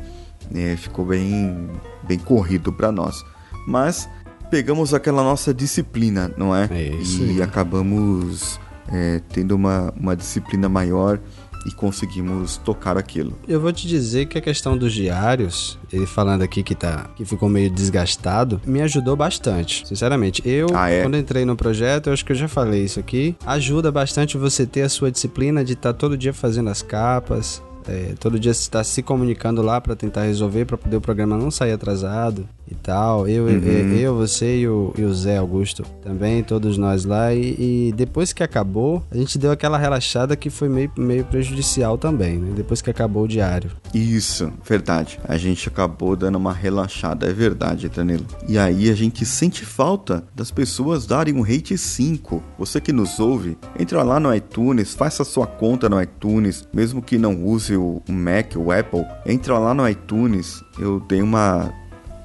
é, 0.55 0.75
ficou 0.75 1.05
bem, 1.05 1.69
bem 2.01 2.17
corrido 2.17 2.73
para 2.73 2.91
nós. 2.91 3.23
Mas 3.67 4.09
pegamos 4.49 4.91
aquela 4.91 5.21
nossa 5.21 5.53
disciplina, 5.53 6.33
não 6.35 6.55
é? 6.55 6.67
É 6.71 6.87
isso 6.95 7.23
e 7.23 7.43
acabamos 7.43 8.59
é, 8.91 9.21
tendo 9.29 9.55
uma, 9.55 9.93
uma 9.95 10.15
disciplina 10.15 10.67
maior 10.67 11.19
e 11.65 11.71
conseguimos 11.71 12.57
tocar 12.57 12.97
aquilo. 12.97 13.33
Eu 13.47 13.59
vou 13.59 13.71
te 13.71 13.87
dizer 13.87 14.25
que 14.27 14.37
a 14.37 14.41
questão 14.41 14.77
dos 14.77 14.93
diários, 14.93 15.77
ele 15.91 16.05
falando 16.05 16.41
aqui 16.41 16.63
que 16.63 16.75
tá 16.75 17.09
que 17.15 17.25
ficou 17.25 17.49
meio 17.49 17.69
desgastado, 17.69 18.61
me 18.65 18.81
ajudou 18.81 19.15
bastante. 19.15 19.87
Sinceramente, 19.87 20.41
eu 20.45 20.67
Ah, 20.73 20.89
é? 20.89 21.01
quando 21.01 21.17
entrei 21.17 21.45
no 21.45 21.55
projeto, 21.55 22.07
eu 22.07 22.13
acho 22.13 22.25
que 22.25 22.31
eu 22.31 22.35
já 22.35 22.47
falei 22.47 22.83
isso 22.83 22.99
aqui, 22.99 23.35
ajuda 23.45 23.91
bastante 23.91 24.37
você 24.37 24.65
ter 24.65 24.81
a 24.83 24.89
sua 24.89 25.11
disciplina 25.11 25.63
de 25.63 25.73
estar 25.73 25.93
todo 25.93 26.17
dia 26.17 26.33
fazendo 26.33 26.69
as 26.69 26.81
capas, 26.81 27.61
é, 27.87 28.13
todo 28.19 28.39
dia 28.39 28.51
estar 28.51 28.83
se 28.83 29.01
comunicando 29.01 29.61
lá 29.61 29.79
pra 29.81 29.95
tentar 29.95 30.23
resolver, 30.23 30.65
pra 30.65 30.77
poder 30.77 30.95
o 30.97 31.01
programa 31.01 31.37
não 31.37 31.49
sair 31.51 31.71
atrasado 31.71 32.47
e 32.69 32.75
tal. 32.75 33.27
Eu, 33.27 33.45
Uhum. 33.45 33.59
eu, 33.63 33.97
eu, 33.97 34.15
você 34.15 34.59
e 34.59 34.67
o, 34.67 34.93
e 34.97 35.03
o 35.03 35.13
Zé 35.13 35.37
Augusto 35.37 35.83
também, 36.03 36.43
todos 36.43 36.77
nós 36.77 37.03
lá. 37.05 37.33
E, 37.33 37.87
e 37.89 37.93
depois 37.95 38.31
que 38.33 38.43
acabou, 38.43 39.03
a 39.11 39.17
gente 39.17 39.37
deu 39.37 39.51
aquela 39.51 39.77
relaxada 39.77 40.35
que 40.35 40.49
foi 40.49 40.69
meio, 40.69 40.91
meio 40.97 41.23
prejudicial 41.25 41.97
também, 41.97 42.37
né? 42.37 42.53
Depois 42.55 42.81
que 42.81 42.89
acabou 42.89 43.23
o 43.23 43.27
diário. 43.27 43.71
Isso, 43.93 44.51
verdade. 44.63 45.19
A 45.27 45.37
gente 45.37 45.67
acabou 45.67 46.15
dando 46.15 46.37
uma 46.37 46.53
relaxada, 46.53 47.27
é 47.27 47.33
verdade, 47.33 47.89
Danilo. 47.89 48.25
E 48.47 48.57
aí 48.57 48.89
a 48.89 48.95
gente 48.95 49.25
sente 49.25 49.65
falta 49.65 50.23
das 50.35 50.51
pessoas 50.51 51.05
darem 51.05 51.33
um 51.35 51.41
rate 51.41 51.77
5. 51.77 52.41
Você 52.57 52.79
que 52.79 52.93
nos 52.93 53.19
ouve, 53.19 53.57
entra 53.77 54.03
lá 54.03 54.19
no 54.19 54.33
iTunes, 54.33 54.93
faça 54.93 55.23
sua 55.23 55.45
conta 55.47 55.89
no 55.89 56.01
iTunes, 56.01 56.67
mesmo 56.73 57.01
que 57.01 57.17
não 57.17 57.43
use 57.43 57.70
o 57.75 58.01
Mac, 58.07 58.55
o 58.55 58.71
Apple, 58.71 59.05
entra 59.25 59.57
lá 59.57 59.73
no 59.73 59.87
iTunes. 59.87 60.63
Eu 60.79 60.99
dei 60.99 61.21
uma 61.21 61.73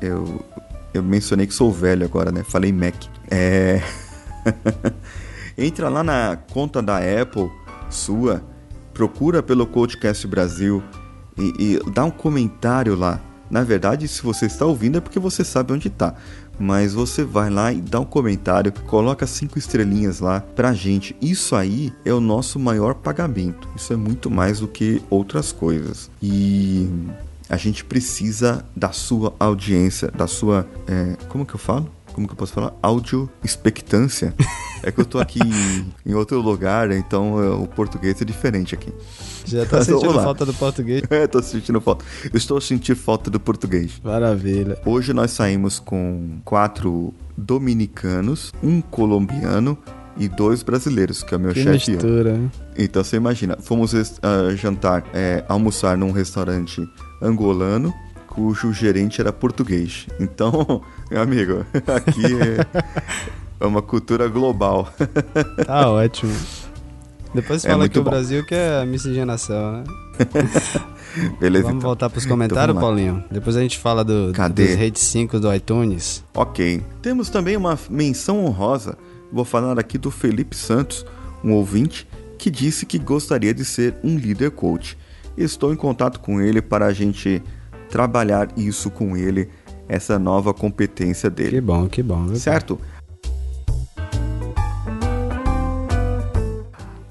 eu 0.00 0.44
eu 0.94 1.02
mencionei 1.02 1.46
que 1.46 1.54
sou 1.54 1.70
velho 1.70 2.04
agora, 2.04 2.32
né? 2.32 2.42
Falei 2.42 2.72
Mac. 2.72 2.94
É 3.30 3.80
Entra 5.58 5.88
lá 5.88 6.02
na 6.02 6.38
conta 6.52 6.82
da 6.82 6.98
Apple 6.98 7.50
sua, 7.88 8.42
procura 8.92 9.42
pelo 9.42 9.66
Codecast 9.66 10.26
Brasil 10.26 10.82
e, 11.38 11.76
e 11.86 11.90
dá 11.90 12.04
um 12.04 12.10
comentário 12.10 12.94
lá. 12.94 13.20
Na 13.50 13.62
verdade, 13.62 14.08
se 14.08 14.22
você 14.22 14.46
está 14.46 14.66
ouvindo 14.66 14.98
é 14.98 15.00
porque 15.00 15.18
você 15.18 15.44
sabe 15.44 15.72
onde 15.72 15.88
está. 15.88 16.14
Mas 16.58 16.94
você 16.94 17.22
vai 17.24 17.50
lá 17.50 17.72
e 17.72 17.80
dá 17.80 18.00
um 18.00 18.04
comentário, 18.04 18.72
coloca 18.86 19.26
cinco 19.26 19.58
estrelinhas 19.58 20.20
lá 20.20 20.40
pra 20.40 20.72
gente. 20.72 21.14
Isso 21.20 21.54
aí 21.54 21.92
é 22.04 22.12
o 22.12 22.20
nosso 22.20 22.58
maior 22.58 22.94
pagamento. 22.94 23.68
Isso 23.76 23.92
é 23.92 23.96
muito 23.96 24.30
mais 24.30 24.60
do 24.60 24.68
que 24.68 25.02
outras 25.10 25.52
coisas. 25.52 26.10
E 26.22 26.88
a 27.48 27.56
gente 27.56 27.84
precisa 27.84 28.64
da 28.74 28.92
sua 28.92 29.34
audiência, 29.38 30.10
da 30.10 30.26
sua. 30.26 30.66
é, 30.86 31.16
como 31.28 31.46
que 31.46 31.54
eu 31.54 31.60
falo? 31.60 31.95
Como 32.16 32.26
que 32.26 32.32
eu 32.32 32.36
posso 32.38 32.54
falar? 32.54 32.72
Áudio 32.82 33.28
expectância. 33.44 34.34
É 34.82 34.90
que 34.90 34.98
eu 34.98 35.04
tô 35.04 35.18
aqui 35.18 35.38
em 36.06 36.14
outro 36.14 36.40
lugar, 36.40 36.90
então 36.90 37.42
é, 37.42 37.50
o 37.50 37.66
português 37.66 38.22
é 38.22 38.24
diferente 38.24 38.74
aqui. 38.74 38.90
Já 39.44 39.66
tá 39.66 39.84
sentindo 39.84 40.12
olá. 40.12 40.22
falta 40.22 40.46
do 40.46 40.54
português? 40.54 41.02
É, 41.10 41.26
tô 41.26 41.42
sentindo 41.42 41.78
falta. 41.78 42.06
Eu 42.32 42.38
estou 42.38 42.58
sentindo 42.58 42.96
falta 42.96 43.30
do 43.30 43.38
português. 43.38 44.00
Maravilha. 44.02 44.78
Hoje 44.86 45.12
nós 45.12 45.30
saímos 45.32 45.78
com 45.78 46.38
quatro 46.42 47.12
dominicanos, 47.36 48.50
um 48.62 48.80
colombiano 48.80 49.76
e 50.16 50.26
dois 50.26 50.62
brasileiros, 50.62 51.22
que 51.22 51.34
é 51.34 51.36
o 51.36 51.40
meu 51.40 51.52
Que 51.52 51.62
chefe. 51.62 51.90
mistura. 51.92 52.40
Então 52.78 53.04
você 53.04 53.16
imagina, 53.16 53.58
fomos 53.60 53.92
ah, 53.94 54.54
jantar, 54.56 55.04
é, 55.12 55.44
almoçar 55.46 55.98
num 55.98 56.12
restaurante 56.12 56.80
angolano, 57.20 57.92
cujo 58.36 58.70
gerente 58.72 59.18
era 59.20 59.32
português. 59.32 60.06
Então, 60.20 60.82
meu 61.10 61.22
amigo, 61.22 61.64
aqui 61.86 62.22
é, 62.26 62.84
é 63.58 63.66
uma 63.66 63.80
cultura 63.80 64.28
global. 64.28 64.92
Tá 65.64 65.90
ótimo. 65.90 66.32
Depois 67.34 67.64
É 67.64 67.68
fala 67.68 67.80
muito 67.80 67.92
que 67.92 67.98
o 67.98 68.02
bom. 68.04 68.10
Brasil 68.10 68.44
que 68.44 68.54
é 68.54 68.84
miscigenação, 68.84 69.72
né? 69.78 69.84
Beleza? 71.40 71.64
Vamos 71.64 71.78
então? 71.78 71.88
voltar 71.88 72.10
pros 72.10 72.26
comentários, 72.26 72.76
Então 72.76 72.80
vamos 72.82 73.04
Paulinho? 73.06 73.24
Depois 73.30 73.56
a 73.56 73.62
gente 73.62 73.78
fala 73.78 74.04
do, 74.04 74.32
Cadê? 74.34 74.66
dos 74.66 74.76
Rate 74.76 75.00
5 75.00 75.40
do 75.40 75.54
iTunes. 75.54 76.22
Ok. 76.34 76.82
Temos 77.00 77.30
também 77.30 77.56
uma 77.56 77.78
menção 77.88 78.44
honrosa. 78.44 78.98
Vou 79.32 79.44
falar 79.44 79.78
aqui 79.78 79.96
do 79.96 80.10
Felipe 80.10 80.54
Santos, 80.54 81.06
um 81.42 81.52
ouvinte 81.52 82.06
que 82.38 82.50
disse 82.50 82.84
que 82.84 82.98
gostaria 82.98 83.54
de 83.54 83.64
ser 83.64 83.96
um 84.04 84.16
líder 84.18 84.50
coach. 84.50 84.96
Estou 85.36 85.72
em 85.72 85.76
contato 85.76 86.20
com 86.20 86.40
ele 86.40 86.60
para 86.60 86.86
a 86.86 86.92
gente 86.92 87.42
trabalhar 87.88 88.48
isso 88.56 88.90
com 88.90 89.16
ele, 89.16 89.48
essa 89.88 90.18
nova 90.18 90.52
competência 90.52 91.30
dele. 91.30 91.50
Que 91.50 91.60
bom, 91.60 91.88
que 91.88 92.02
bom. 92.02 92.26
viu? 92.26 92.36
Certo? 92.36 92.78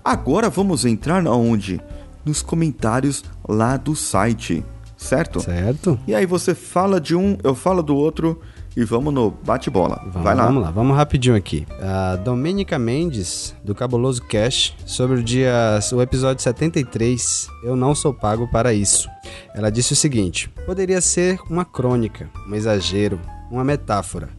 Agora 0.04 0.50
vamos 0.50 0.86
entrar 0.86 1.26
aonde? 1.26 1.82
Nos 2.24 2.42
comentários 2.42 3.24
lá 3.48 3.78
do 3.78 3.96
site, 3.96 4.64
certo? 4.98 5.40
Certo? 5.42 6.00
E 6.08 6.14
aí 6.14 6.26
você 6.26 6.54
fala 6.54 7.00
de 7.00 7.16
um, 7.16 7.38
eu 7.44 7.56
falo 7.56 7.82
do 7.82 7.96
outro 7.96 8.40
e 8.76 8.84
vamos 8.84 9.14
no 9.14 9.32
bate-bola. 9.32 10.00
Vamos, 10.08 10.22
Vai 10.24 10.36
lá. 10.36 10.46
vamos 10.46 10.64
lá, 10.64 10.72
vamos 10.72 10.96
rapidinho 10.98 11.36
aqui. 11.36 11.66
A 11.82 12.16
Domênica 12.18 12.78
Mendes, 12.78 13.56
do 13.64 13.74
Cabuloso 13.74 14.22
Cash, 14.24 14.76
sobre 14.86 15.20
o 15.20 15.24
dia, 15.24 15.80
o 15.94 16.02
episódio 16.02 16.44
73, 16.44 17.48
Eu 17.64 17.76
Não 17.76 17.96
Sou 17.96 18.14
Pago 18.14 18.48
para 18.52 18.74
Isso. 18.74 19.08
Ela 19.54 19.72
disse 19.72 19.94
o 19.94 19.96
seguinte: 19.96 20.50
poderia 20.66 21.00
ser 21.02 21.40
uma 21.50 21.64
crônica, 21.66 22.30
um 22.50 22.56
exagero, 22.56 23.20
uma 23.50 23.64
metáfora, 23.64 24.30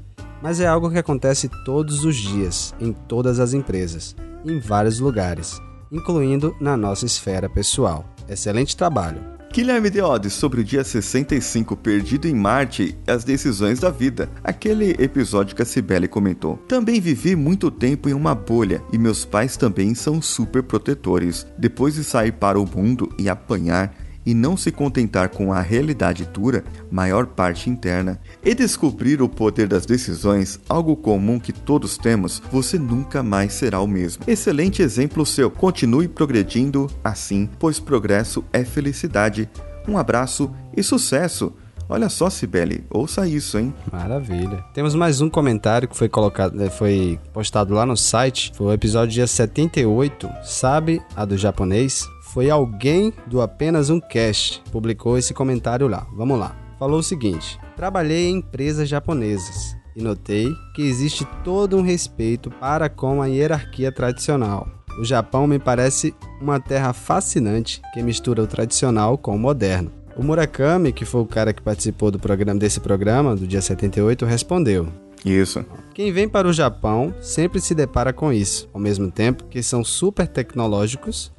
mas 0.43 0.61
é 0.61 0.67
algo 0.67 0.91
que 0.91 0.99
acontece 0.99 1.49
todos 1.65 2.05
os 2.05 2.17
dias, 2.17 2.75
em 2.81 2.93
todas 2.93 3.41
as 3.41 3.55
empresas, 3.55 4.15
em 4.45 4.61
vários 4.61 4.99
lugares, 5.01 5.61
incluindo 5.91 6.55
na 6.61 6.77
nossa 6.77 7.07
esfera 7.07 7.49
pessoal. 7.49 8.05
Excelente 8.29 8.77
trabalho. 8.77 9.36
Guilherme 9.53 9.89
Deodes 9.89 10.35
sobre 10.35 10.61
o 10.61 10.65
dia 10.65 10.85
65 10.85 11.77
perdido 11.77 12.29
em 12.29 12.35
Marte 12.35 12.95
e 13.07 13.11
as 13.11 13.25
decisões 13.25 13.81
da 13.81 13.91
vida. 13.91 14.29
Aquele 14.45 14.91
episódio 15.03 15.57
que 15.57 15.63
a 15.63 15.65
Cibele 15.65 16.07
comentou. 16.07 16.57
Também 16.69 17.01
vivi 17.01 17.35
muito 17.35 17.71
tempo 17.71 18.09
em 18.09 18.13
uma 18.13 18.35
bolha 18.35 18.83
e 18.93 18.99
meus 18.99 19.25
pais 19.25 19.57
também 19.57 19.95
são 19.95 20.21
super 20.21 20.63
protetores. 20.63 21.47
Depois 21.57 21.95
de 21.95 22.05
sair 22.05 22.33
para 22.33 22.61
o 22.61 22.67
mundo 22.67 23.09
e 23.19 23.29
apanhar 23.29 23.95
e 24.27 24.35
não 24.35 24.57
se 24.57 24.73
contentar 24.73 25.29
com 25.29 25.53
a 25.53 25.61
realidade 25.61 26.25
dura, 26.27 26.65
maior 26.91 27.27
parte 27.27 27.71
interna, 27.71 28.21
e 28.45 28.55
descobrir 28.55 29.23
o 29.23 29.29
poder 29.29 29.69
das 29.69 29.87
decisões, 29.87 30.59
algo 30.69 30.97
comum 30.97 31.39
que 31.39 31.53
todos 31.53 31.97
temos, 31.97 32.43
você 32.51 32.79
nunca 32.79 33.23
mais 33.23 33.53
será 33.53 33.81
o 33.81 33.87
mesmo. 33.87 34.25
Excelente 34.27 34.83
exemplo 34.83 35.25
seu. 35.25 35.51
Continue 35.51 36.09
progredindo 36.09 36.91
assim, 37.05 37.49
pois 37.59 37.79
progresso 37.79 38.45
é 38.53 38.65
felicidade. 38.65 39.49
Um 39.87 39.97
abraço 39.97 40.51
e 40.77 40.83
sucesso. 40.83 41.53
Olha 41.89 42.09
só, 42.09 42.29
Cibele, 42.29 42.85
ouça 42.91 43.29
isso, 43.29 43.59
hein? 43.59 43.73
Maravilha. 43.93 44.65
Temos 44.75 44.95
mais 44.95 45.21
um 45.21 45.31
comentário 45.31 45.87
que 45.87 45.97
foi 45.97 46.09
colocado, 46.09 46.61
eh, 46.61 46.69
foi 46.69 47.21
postado 47.33 47.75
lá 47.75 47.87
no 47.87 47.97
site. 47.97 48.51
Foi 48.57 48.67
o 48.67 48.73
episódio 48.73 49.15
dia 49.15 49.27
78. 49.27 50.29
Sabe 50.43 51.01
a 51.15 51.25
do 51.25 51.37
japonês? 51.37 52.05
Foi 52.37 52.51
alguém 52.51 53.15
do 53.27 53.41
apenas 53.41 53.89
um 53.89 53.99
cast 53.99 54.63
publicou 54.71 55.17
esse 55.17 55.33
comentário 55.33 55.89
lá. 55.89 56.07
Vamos 56.15 56.39
lá. 56.39 56.55
Falou 56.79 56.99
o 56.99 57.03
seguinte: 57.03 57.59
Trabalhei 57.75 58.27
em 58.27 58.37
empresas 58.37 58.91
japonesas 58.91 59.75
e 59.97 60.03
notei 60.03 60.53
que 60.75 60.83
existe 60.83 61.27
todo 61.43 61.79
um 61.79 61.81
respeito 61.81 62.51
para 62.51 62.91
com 62.91 63.23
a 63.23 63.27
hierarquia 63.27 63.91
tradicional. 63.91 64.69
O 65.01 65.05
Japão 65.05 65.47
me 65.47 65.59
parece 65.59 66.15
uma 66.39 66.61
terra 66.61 66.93
fascinante 66.93 67.81
que 67.95 68.03
mistura 68.03 68.43
o 68.43 68.47
tradicional 68.47 69.17
com 69.17 69.35
o 69.35 69.39
moderno. 69.39 69.91
O 70.15 70.23
Murakami, 70.23 70.93
que 70.93 71.07
foi 71.07 71.23
o 71.23 71.27
cara 71.27 71.55
que 71.55 71.63
participou 71.63 72.11
do 72.11 72.19
programa 72.19 72.61
desse 72.61 72.81
programa, 72.81 73.35
do 73.35 73.47
dia 73.47 73.63
78, 73.63 74.27
respondeu: 74.27 74.87
Isso. 75.25 75.65
Quem 75.95 76.13
vem 76.13 76.29
para 76.29 76.47
o 76.47 76.53
Japão 76.53 77.15
sempre 77.19 77.63
se 77.63 77.75
depara 77.75 78.13
com 78.13 78.31
isso. 78.31 78.69
Ao 78.75 78.81
mesmo 78.81 79.11
tempo 79.11 79.45
que 79.45 79.63
são 79.63 79.83
super 79.83 80.29
tecnológicos, 80.29 81.35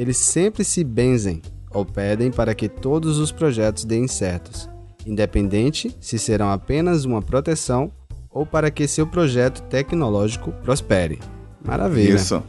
eles 0.00 0.16
sempre 0.16 0.64
se 0.64 0.82
benzem 0.82 1.42
ou 1.70 1.84
pedem 1.84 2.30
para 2.30 2.54
que 2.54 2.70
todos 2.70 3.18
os 3.18 3.30
projetos 3.30 3.84
deem 3.84 4.08
certos, 4.08 4.66
independente 5.06 5.94
se 6.00 6.18
serão 6.18 6.50
apenas 6.50 7.04
uma 7.04 7.20
proteção 7.20 7.92
ou 8.30 8.46
para 8.46 8.70
que 8.70 8.88
seu 8.88 9.06
projeto 9.06 9.60
tecnológico 9.64 10.52
prospere. 10.62 11.18
Maravilha. 11.62 12.14
Isso. 12.14 12.42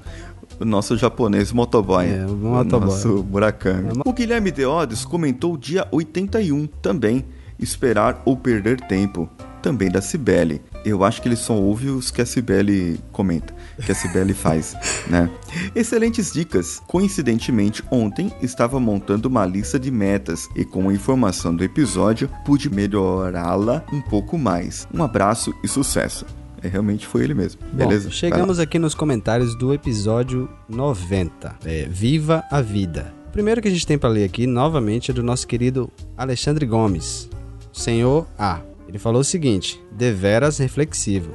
O 0.62 0.64
nosso 0.64 0.96
japonês 0.96 1.52
motoboy. 1.52 2.06
É, 2.06 2.26
o 2.26 2.38
motoboy. 2.38 2.88
nosso 2.88 3.22
Murakami. 3.30 4.00
O 4.06 4.14
Guilherme 4.14 4.50
Deodes 4.50 5.04
comentou 5.04 5.58
dia 5.58 5.86
81 5.92 6.68
também. 6.82 7.26
Esperar 7.60 8.22
ou 8.24 8.38
perder 8.38 8.80
tempo. 8.80 9.30
Também 9.62 9.92
da 9.92 10.00
Cibele. 10.00 10.62
Eu 10.84 11.04
acho 11.04 11.22
que 11.22 11.28
ele 11.28 11.36
só 11.36 11.54
ouve 11.54 11.90
os 11.90 12.10
que 12.10 12.22
a 12.22 12.26
Cibele 12.26 13.00
comenta, 13.12 13.54
que 13.86 13.92
a 13.92 13.96
Cibele 13.96 14.34
faz, 14.34 14.76
né? 15.08 15.30
Excelentes 15.76 16.32
dicas. 16.34 16.82
Coincidentemente, 16.88 17.84
ontem 17.92 18.34
estava 18.42 18.80
montando 18.80 19.28
uma 19.28 19.46
lista 19.46 19.80
de 19.80 19.92
metas 19.92 20.48
e 20.56 20.66
com 20.66 20.90
a 20.90 20.94
informação 20.94 21.56
do 21.56 21.64
episódio 21.64 22.30
pude 22.46 22.70
melhorá-la 22.70 23.84
um 23.94 24.02
pouco 24.02 24.38
mais. 24.38 24.88
Um 24.94 25.04
abraço 25.04 25.54
e 25.64 25.68
sucesso. 25.68 26.26
É, 26.64 26.68
realmente 26.68 27.08
foi 27.08 27.24
ele 27.24 27.34
mesmo. 27.34 27.62
Bom, 27.72 27.78
Beleza? 27.78 28.12
chegamos 28.12 28.60
aqui 28.60 28.78
nos 28.78 28.94
comentários 28.94 29.56
do 29.56 29.74
episódio 29.74 30.50
90. 30.70 31.58
É, 31.66 31.88
Viva 31.90 32.44
a 32.52 32.62
Vida. 32.62 33.14
O 33.28 33.32
primeiro 33.32 33.62
que 33.62 33.68
a 33.68 33.72
gente 33.72 33.88
tem 33.88 33.98
para 33.98 34.10
ler 34.10 34.26
aqui, 34.26 34.46
novamente, 34.46 35.10
é 35.10 35.14
do 35.14 35.24
nosso 35.24 35.48
querido 35.48 35.90
Alexandre 36.18 36.66
Gomes. 36.66 37.30
Senhor 37.72 38.28
A. 38.38 38.60
Ele 38.92 39.00
falou 39.00 39.22
o 39.22 39.24
seguinte: 39.24 39.82
deveras 39.90 40.58
reflexivo. 40.58 41.32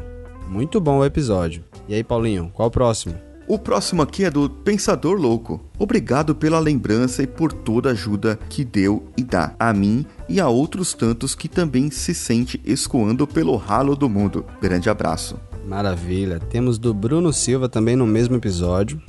Muito 0.46 0.78
bom 0.78 0.98
o 0.98 1.04
episódio. 1.06 1.64
E 1.88 1.94
aí, 1.94 2.04
Paulinho, 2.04 2.50
qual 2.52 2.68
o 2.68 2.70
próximo? 2.70 3.14
O 3.48 3.58
próximo 3.58 4.02
aqui 4.02 4.24
é 4.24 4.30
do 4.30 4.50
Pensador 4.50 5.16
Louco. 5.16 5.64
Obrigado 5.78 6.34
pela 6.34 6.58
lembrança 6.58 7.22
e 7.22 7.26
por 7.26 7.52
toda 7.52 7.88
a 7.88 7.92
ajuda 7.92 8.38
que 8.50 8.62
deu 8.62 9.08
e 9.16 9.24
dá 9.24 9.54
a 9.58 9.72
mim 9.72 10.04
e 10.28 10.38
a 10.38 10.48
outros 10.48 10.92
tantos 10.92 11.34
que 11.34 11.48
também 11.48 11.90
se 11.90 12.12
sente 12.12 12.60
escoando 12.64 13.26
pelo 13.26 13.56
ralo 13.56 13.96
do 13.96 14.08
mundo. 14.08 14.44
Grande 14.60 14.90
abraço. 14.90 15.38
Maravilha. 15.64 16.38
Temos 16.38 16.76
do 16.76 16.92
Bruno 16.92 17.32
Silva 17.32 17.68
também 17.70 17.96
no 17.96 18.06
mesmo 18.06 18.36
episódio. 18.36 19.00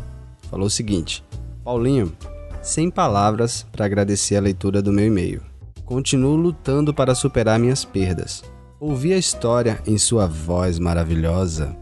Falou 0.49 0.67
o 0.67 0.71
seguinte: 0.71 1.21
Paulinho, 1.65 2.13
sem 2.61 2.89
palavras 2.89 3.65
para 3.73 3.85
agradecer 3.85 4.37
a 4.37 4.41
leitura 4.41 4.81
do 4.81 4.93
meu 4.93 5.05
e-mail. 5.05 5.41
Continuo 5.87 6.35
lutando 6.35 6.93
para 6.93 7.15
superar 7.15 7.57
minhas 7.57 7.85
perdas. 7.85 8.43
Ouvir 8.77 9.13
a 9.13 9.17
história 9.17 9.79
em 9.87 9.97
sua 9.97 10.27
voz 10.27 10.77
maravilhosa 10.77 11.75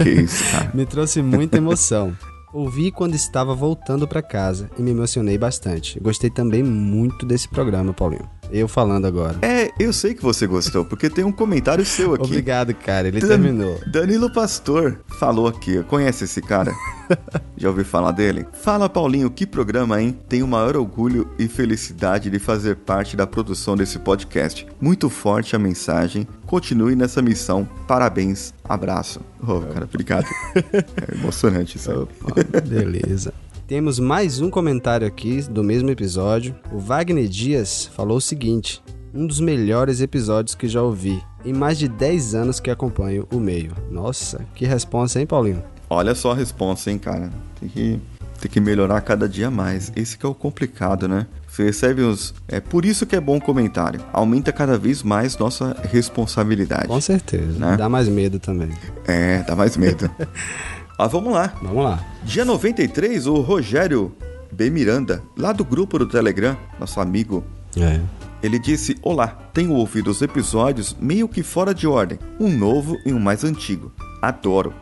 Que 0.00 0.08
isso, 0.10 0.42
cara. 0.52 0.70
me 0.72 0.86
trouxe 0.86 1.20
muita 1.20 1.56
emoção. 1.58 2.16
Ouvi 2.54 2.92
quando 2.92 3.14
estava 3.16 3.52
voltando 3.52 4.06
para 4.06 4.22
casa 4.22 4.70
e 4.78 4.82
me 4.82 4.92
emocionei 4.92 5.36
bastante. 5.36 5.98
Gostei 5.98 6.30
também 6.30 6.62
muito 6.62 7.26
desse 7.26 7.48
programa, 7.48 7.92
Paulinho. 7.92 8.30
Eu 8.52 8.68
falando 8.68 9.06
agora. 9.06 9.38
É, 9.42 9.70
eu 9.80 9.92
sei 9.92 10.14
que 10.14 10.22
você 10.22 10.46
gostou, 10.46 10.84
porque 10.84 11.10
tem 11.10 11.24
um 11.24 11.32
comentário 11.32 11.84
seu 11.84 12.14
aqui. 12.14 12.24
Obrigado, 12.24 12.72
cara. 12.74 13.08
Ele 13.08 13.20
Dan- 13.20 13.26
terminou. 13.28 13.80
Danilo 13.90 14.30
Pastor 14.32 15.00
falou 15.18 15.48
aqui. 15.48 15.82
Conhece 15.84 16.24
esse 16.24 16.40
cara? 16.40 16.72
Já 17.56 17.68
ouviu 17.68 17.84
falar 17.84 18.12
dele? 18.12 18.46
Fala, 18.52 18.88
Paulinho, 18.88 19.30
que 19.30 19.46
programa, 19.46 20.00
hein? 20.00 20.16
Tenho 20.28 20.44
o 20.44 20.48
maior 20.48 20.76
orgulho 20.76 21.30
e 21.38 21.48
felicidade 21.48 22.30
de 22.30 22.38
fazer 22.38 22.76
parte 22.76 23.16
da 23.16 23.26
produção 23.26 23.76
desse 23.76 23.98
podcast. 23.98 24.66
Muito 24.80 25.08
forte 25.08 25.54
a 25.54 25.58
mensagem. 25.58 26.26
Continue 26.46 26.96
nessa 26.96 27.22
missão. 27.22 27.68
Parabéns. 27.86 28.52
Abraço. 28.64 29.20
Oh, 29.42 29.60
cara, 29.60 29.84
obrigado. 29.84 30.26
É 30.54 31.14
emocionante 31.14 31.76
isso. 31.76 31.90
aí. 31.90 32.60
Beleza. 32.62 33.32
Temos 33.66 33.98
mais 33.98 34.40
um 34.40 34.50
comentário 34.50 35.06
aqui 35.06 35.40
do 35.42 35.62
mesmo 35.62 35.90
episódio. 35.90 36.54
O 36.70 36.78
Wagner 36.78 37.28
Dias 37.28 37.86
falou 37.94 38.18
o 38.18 38.20
seguinte: 38.20 38.82
um 39.14 39.26
dos 39.26 39.40
melhores 39.40 40.00
episódios 40.00 40.54
que 40.54 40.68
já 40.68 40.82
ouvi. 40.82 41.22
Em 41.44 41.52
mais 41.52 41.78
de 41.78 41.88
10 41.88 42.34
anos 42.34 42.60
que 42.60 42.70
acompanho 42.70 43.26
o 43.32 43.38
meio. 43.38 43.72
Nossa, 43.90 44.46
que 44.54 44.64
responsa, 44.64 45.20
hein, 45.20 45.26
Paulinho? 45.26 45.62
Olha 45.94 46.14
só 46.14 46.32
a 46.32 46.34
resposta, 46.34 46.90
hein, 46.90 46.98
cara. 46.98 47.30
Tem 47.60 47.68
que, 47.68 48.00
tem 48.40 48.50
que 48.50 48.60
melhorar 48.60 49.00
cada 49.02 49.28
dia 49.28 49.50
mais. 49.50 49.92
Esse 49.94 50.16
que 50.16 50.24
é 50.24 50.28
o 50.28 50.34
complicado, 50.34 51.06
né? 51.06 51.26
Você 51.46 51.64
recebe 51.64 52.02
uns. 52.02 52.34
É 52.48 52.60
por 52.60 52.86
isso 52.86 53.04
que 53.04 53.14
é 53.14 53.20
bom 53.20 53.38
comentário. 53.38 54.00
Aumenta 54.10 54.50
cada 54.52 54.78
vez 54.78 55.02
mais 55.02 55.36
nossa 55.36 55.76
responsabilidade. 55.90 56.86
Com 56.88 57.00
certeza. 57.00 57.58
Né? 57.58 57.76
Dá 57.76 57.90
mais 57.90 58.08
medo 58.08 58.38
também. 58.38 58.70
É, 59.06 59.42
dá 59.42 59.54
mais 59.54 59.76
medo. 59.76 60.10
Ó, 60.98 61.06
vamos 61.08 61.34
lá. 61.34 61.52
Vamos 61.62 61.84
lá. 61.84 62.02
Dia 62.24 62.44
93, 62.44 63.26
o 63.26 63.40
Rogério 63.42 64.14
B. 64.50 64.70
Miranda, 64.70 65.22
lá 65.36 65.52
do 65.52 65.64
grupo 65.64 65.98
do 65.98 66.06
Telegram, 66.06 66.56
nosso 66.80 67.00
amigo, 67.00 67.44
É. 67.76 68.00
ele 68.42 68.58
disse: 68.58 68.96
Olá, 69.02 69.28
tenho 69.52 69.72
ouvido 69.74 70.10
os 70.10 70.22
episódios 70.22 70.96
meio 70.98 71.28
que 71.28 71.42
fora 71.42 71.74
de 71.74 71.86
ordem, 71.86 72.18
um 72.40 72.48
novo 72.48 72.96
e 73.04 73.12
um 73.12 73.18
mais 73.20 73.44
antigo. 73.44 73.92
Adoro. 74.22 74.72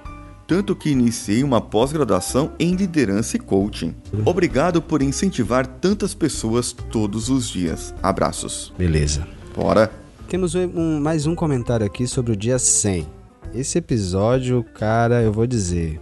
Tanto 0.50 0.74
que 0.74 0.90
iniciei 0.90 1.44
uma 1.44 1.60
pós-graduação 1.60 2.50
em 2.58 2.74
liderança 2.74 3.36
e 3.36 3.38
coaching. 3.38 3.94
Obrigado 4.24 4.82
por 4.82 5.00
incentivar 5.00 5.64
tantas 5.64 6.12
pessoas 6.12 6.72
todos 6.72 7.28
os 7.28 7.48
dias. 7.48 7.94
Abraços. 8.02 8.72
Beleza. 8.76 9.24
Bora. 9.54 9.92
Temos 10.28 10.56
um- 10.56 10.66
um- 10.74 11.00
mais 11.00 11.24
um 11.24 11.36
comentário 11.36 11.86
aqui 11.86 12.04
sobre 12.04 12.32
o 12.32 12.36
dia 12.36 12.58
100. 12.58 13.06
Esse 13.54 13.78
episódio, 13.78 14.64
cara, 14.74 15.22
eu 15.22 15.32
vou 15.32 15.46
dizer. 15.46 16.00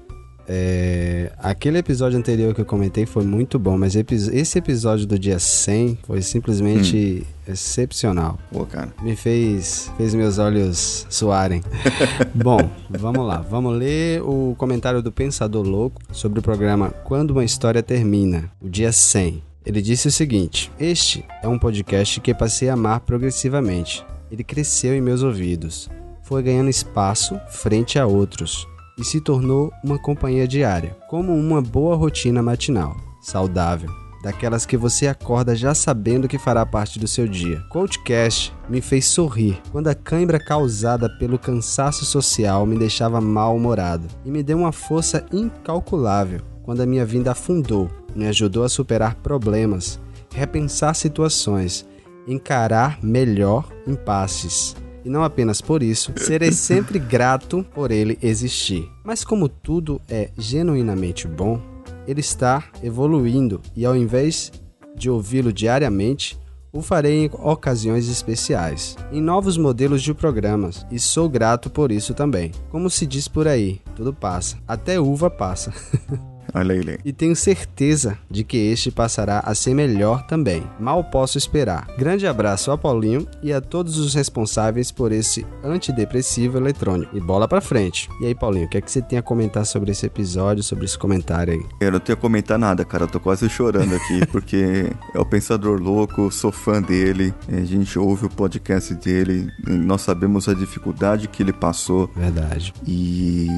É, 0.49 1.31
Aquele 1.39 1.79
episódio 1.79 2.19
anterior 2.19 2.55
que 2.55 2.61
eu 2.61 2.65
comentei 2.65 3.05
foi 3.05 3.25
muito 3.25 3.59
bom, 3.59 3.77
mas 3.77 3.95
esse 3.95 4.59
episódio 4.59 5.07
do 5.07 5.19
dia 5.19 5.39
100 5.39 5.99
foi 6.05 6.23
simplesmente 6.23 7.27
excepcional. 7.47 8.39
Pô, 8.51 8.65
cara. 8.65 8.93
Me 9.03 9.15
fez, 9.15 9.91
fez 9.97 10.15
meus 10.15 10.39
olhos 10.39 11.07
suarem. 11.11 11.63
Bom, 12.35 12.71
vamos 12.91 13.27
lá. 13.27 13.39
Vamos 13.39 13.77
ler 13.77 14.23
o 14.23 14.55
comentário 14.59 15.03
do 15.03 15.13
Pensador 15.13 15.67
Louco 15.67 16.03
sobre 16.13 16.41
o 16.41 16.43
programa 16.43 16.91
Quando 16.91 17.31
uma 17.31 17.45
História 17.45 17.83
Termina, 17.83 18.51
o 18.61 18.69
dia 18.69 18.93
100. 18.93 19.43
Ele 19.65 19.83
disse 19.83 20.09
o 20.09 20.13
seguinte: 20.13 20.71
Este 20.79 21.25
é 21.43 21.49
um 21.49 21.59
podcast 21.59 22.21
que 22.21 22.35
passei 22.35 22.69
a 22.69 22.75
amar 22.75 23.01
progressivamente. 23.01 24.05
Ele 24.31 24.45
cresceu 24.45 24.95
em 24.95 25.01
meus 25.01 25.23
ouvidos, 25.23 25.89
foi 26.23 26.43
ganhando 26.43 26.69
espaço 26.69 27.39
frente 27.49 27.99
a 27.99 28.07
outros 28.07 28.67
e 28.99 29.05
se 29.05 29.21
tornou 29.21 29.73
uma 29.85 29.99
companhia 29.99 30.47
diária, 30.47 30.97
como 31.09 31.33
uma 31.33 31.63
boa 31.63 31.95
rotina 31.95 32.43
matinal, 32.43 32.97
saudável, 33.21 33.89
daquelas 34.23 34.67
que 34.67 34.77
você 34.77 35.07
acorda 35.07 35.55
já 35.55 35.75
sabendo 35.75 36.27
que 36.27 36.39
fará 36.39 36.67
parte 36.67 36.99
do 36.99 37.07
seu 37.07 37.29
dia. 37.29 37.61
Coachcast 37.71 38.53
me 38.69 38.81
fez 38.81 39.07
sorrir 39.07 39.61
quando 39.71 39.89
a 39.89 39.95
cãibra 39.95 40.39
causada 40.39 41.09
pelo 41.19 41.39
cansaço 41.39 42.05
social 42.05 42.67
me 42.67 42.77
deixava 42.77 43.21
mal-humorado 43.21 44.09
e 44.25 44.31
me 44.31 44.43
deu 44.43 44.59
uma 44.59 44.73
força 44.73 45.25
incalculável 45.33 46.41
quando 46.63 46.83
a 46.83 46.87
minha 46.87 47.07
vida 47.07 47.31
afundou, 47.31 47.89
me 48.15 48.27
ajudou 48.27 48.65
a 48.65 48.69
superar 48.69 49.15
problemas, 49.15 49.99
repensar 50.35 50.95
situações, 50.95 51.87
encarar 52.27 52.99
melhor 53.03 53.73
impasses. 53.87 54.77
E 55.09 55.11
não 55.11 55.25
apenas 55.25 55.63
por 55.63 55.83
isso, 55.83 56.13
serei 56.19 56.53
sempre 56.53 56.99
grato 57.01 57.65
por 57.73 57.91
ele 57.91 58.19
existir. 58.23 58.87
Mas 59.03 59.25
como 59.25 59.49
tudo 59.49 59.99
é 60.07 60.29
genuinamente 60.37 61.27
bom, 61.27 61.59
ele 62.07 62.21
está 62.21 62.63
evoluindo 62.83 63.59
e 63.75 63.87
ao 63.87 63.97
invés 63.97 64.53
de 64.95 65.09
ouvi-lo 65.09 65.51
diariamente, 65.51 66.39
o 66.71 66.83
farei 66.83 67.25
em 67.25 67.31
ocasiões 67.33 68.07
especiais, 68.07 68.99
em 69.11 69.23
novos 69.23 69.57
modelos 69.57 70.03
de 70.03 70.13
programas, 70.13 70.85
e 70.91 70.99
sou 70.99 71.27
grato 71.27 71.71
por 71.71 71.91
isso 71.91 72.13
também. 72.13 72.53
Como 72.71 72.91
se 72.91 73.07
diz 73.07 73.27
por 73.27 73.49
aí, 73.49 73.81
tudo 73.97 74.13
passa, 74.13 74.59
até 74.69 75.01
uva 75.01 75.31
passa. 75.31 75.73
Olha 76.55 76.75
Lê. 76.75 76.99
e 77.05 77.13
tenho 77.13 77.35
certeza 77.37 78.19
de 78.31 78.45
que 78.45 78.57
este 78.57 78.91
passará 78.91 79.41
a 79.41 79.55
ser 79.55 79.75
melhor 79.75 80.27
também. 80.27 80.63
Mal 80.79 81.03
posso 81.05 81.39
esperar. 81.39 81.87
Grande 81.99 82.27
abraço 82.27 82.71
a 82.71 82.79
Paulinho 82.79 83.27
e 83.43 83.53
a 83.53 83.61
todos 83.61 83.99
os 83.99 84.15
responsáveis 84.15 84.91
por 84.91 85.13
esse 85.13 85.47
antidepressivo 85.63 86.59
eletrônico. 86.59 87.17
E 87.17 87.21
bola 87.21 87.49
pra 87.49 87.61
frente. 87.61 88.09
E 88.21 88.27
aí, 88.27 88.35
Paulinho, 88.35 88.67
o 88.67 88.69
que 88.69 88.79
é 88.79 88.81
que 88.81 88.91
você 88.91 89.01
tem 89.01 89.19
a 89.19 89.23
comentar 89.23 89.65
sobre 89.65 89.91
esse 89.91 90.07
episódio, 90.07 90.63
sobre 90.63 90.85
esse 90.85 90.99
comentário 90.99 91.55
aí? 91.55 91.65
Eu 91.81 91.93
não 91.93 92.01
tenho 92.01 92.19
a 92.19 92.21
comentar 92.21 92.59
nada, 92.59 92.85
cara. 92.85 93.05
Eu 93.05 93.09
tô 93.09 93.21
quase 93.21 93.49
chorando 93.49 93.95
aqui, 93.95 94.27
porque 94.31 94.91
é 95.15 95.19
o 95.19 95.25
Pensador 95.25 95.81
Louco, 95.81 96.31
sou 96.31 96.53
fã 96.53 96.83
dele. 96.83 97.33
A 97.49 97.65
gente 97.65 97.99
ouve 97.99 98.27
o 98.27 98.31
podcast 98.31 98.95
dele, 98.95 99.49
nós 99.67 100.03
sabemos 100.03 100.49
a 100.49 100.55
dificuldade 100.55 101.29
que 101.29 101.43
ele 101.43 101.53
passou. 101.53 102.11
Verdade. 102.17 102.73
E 102.87 103.49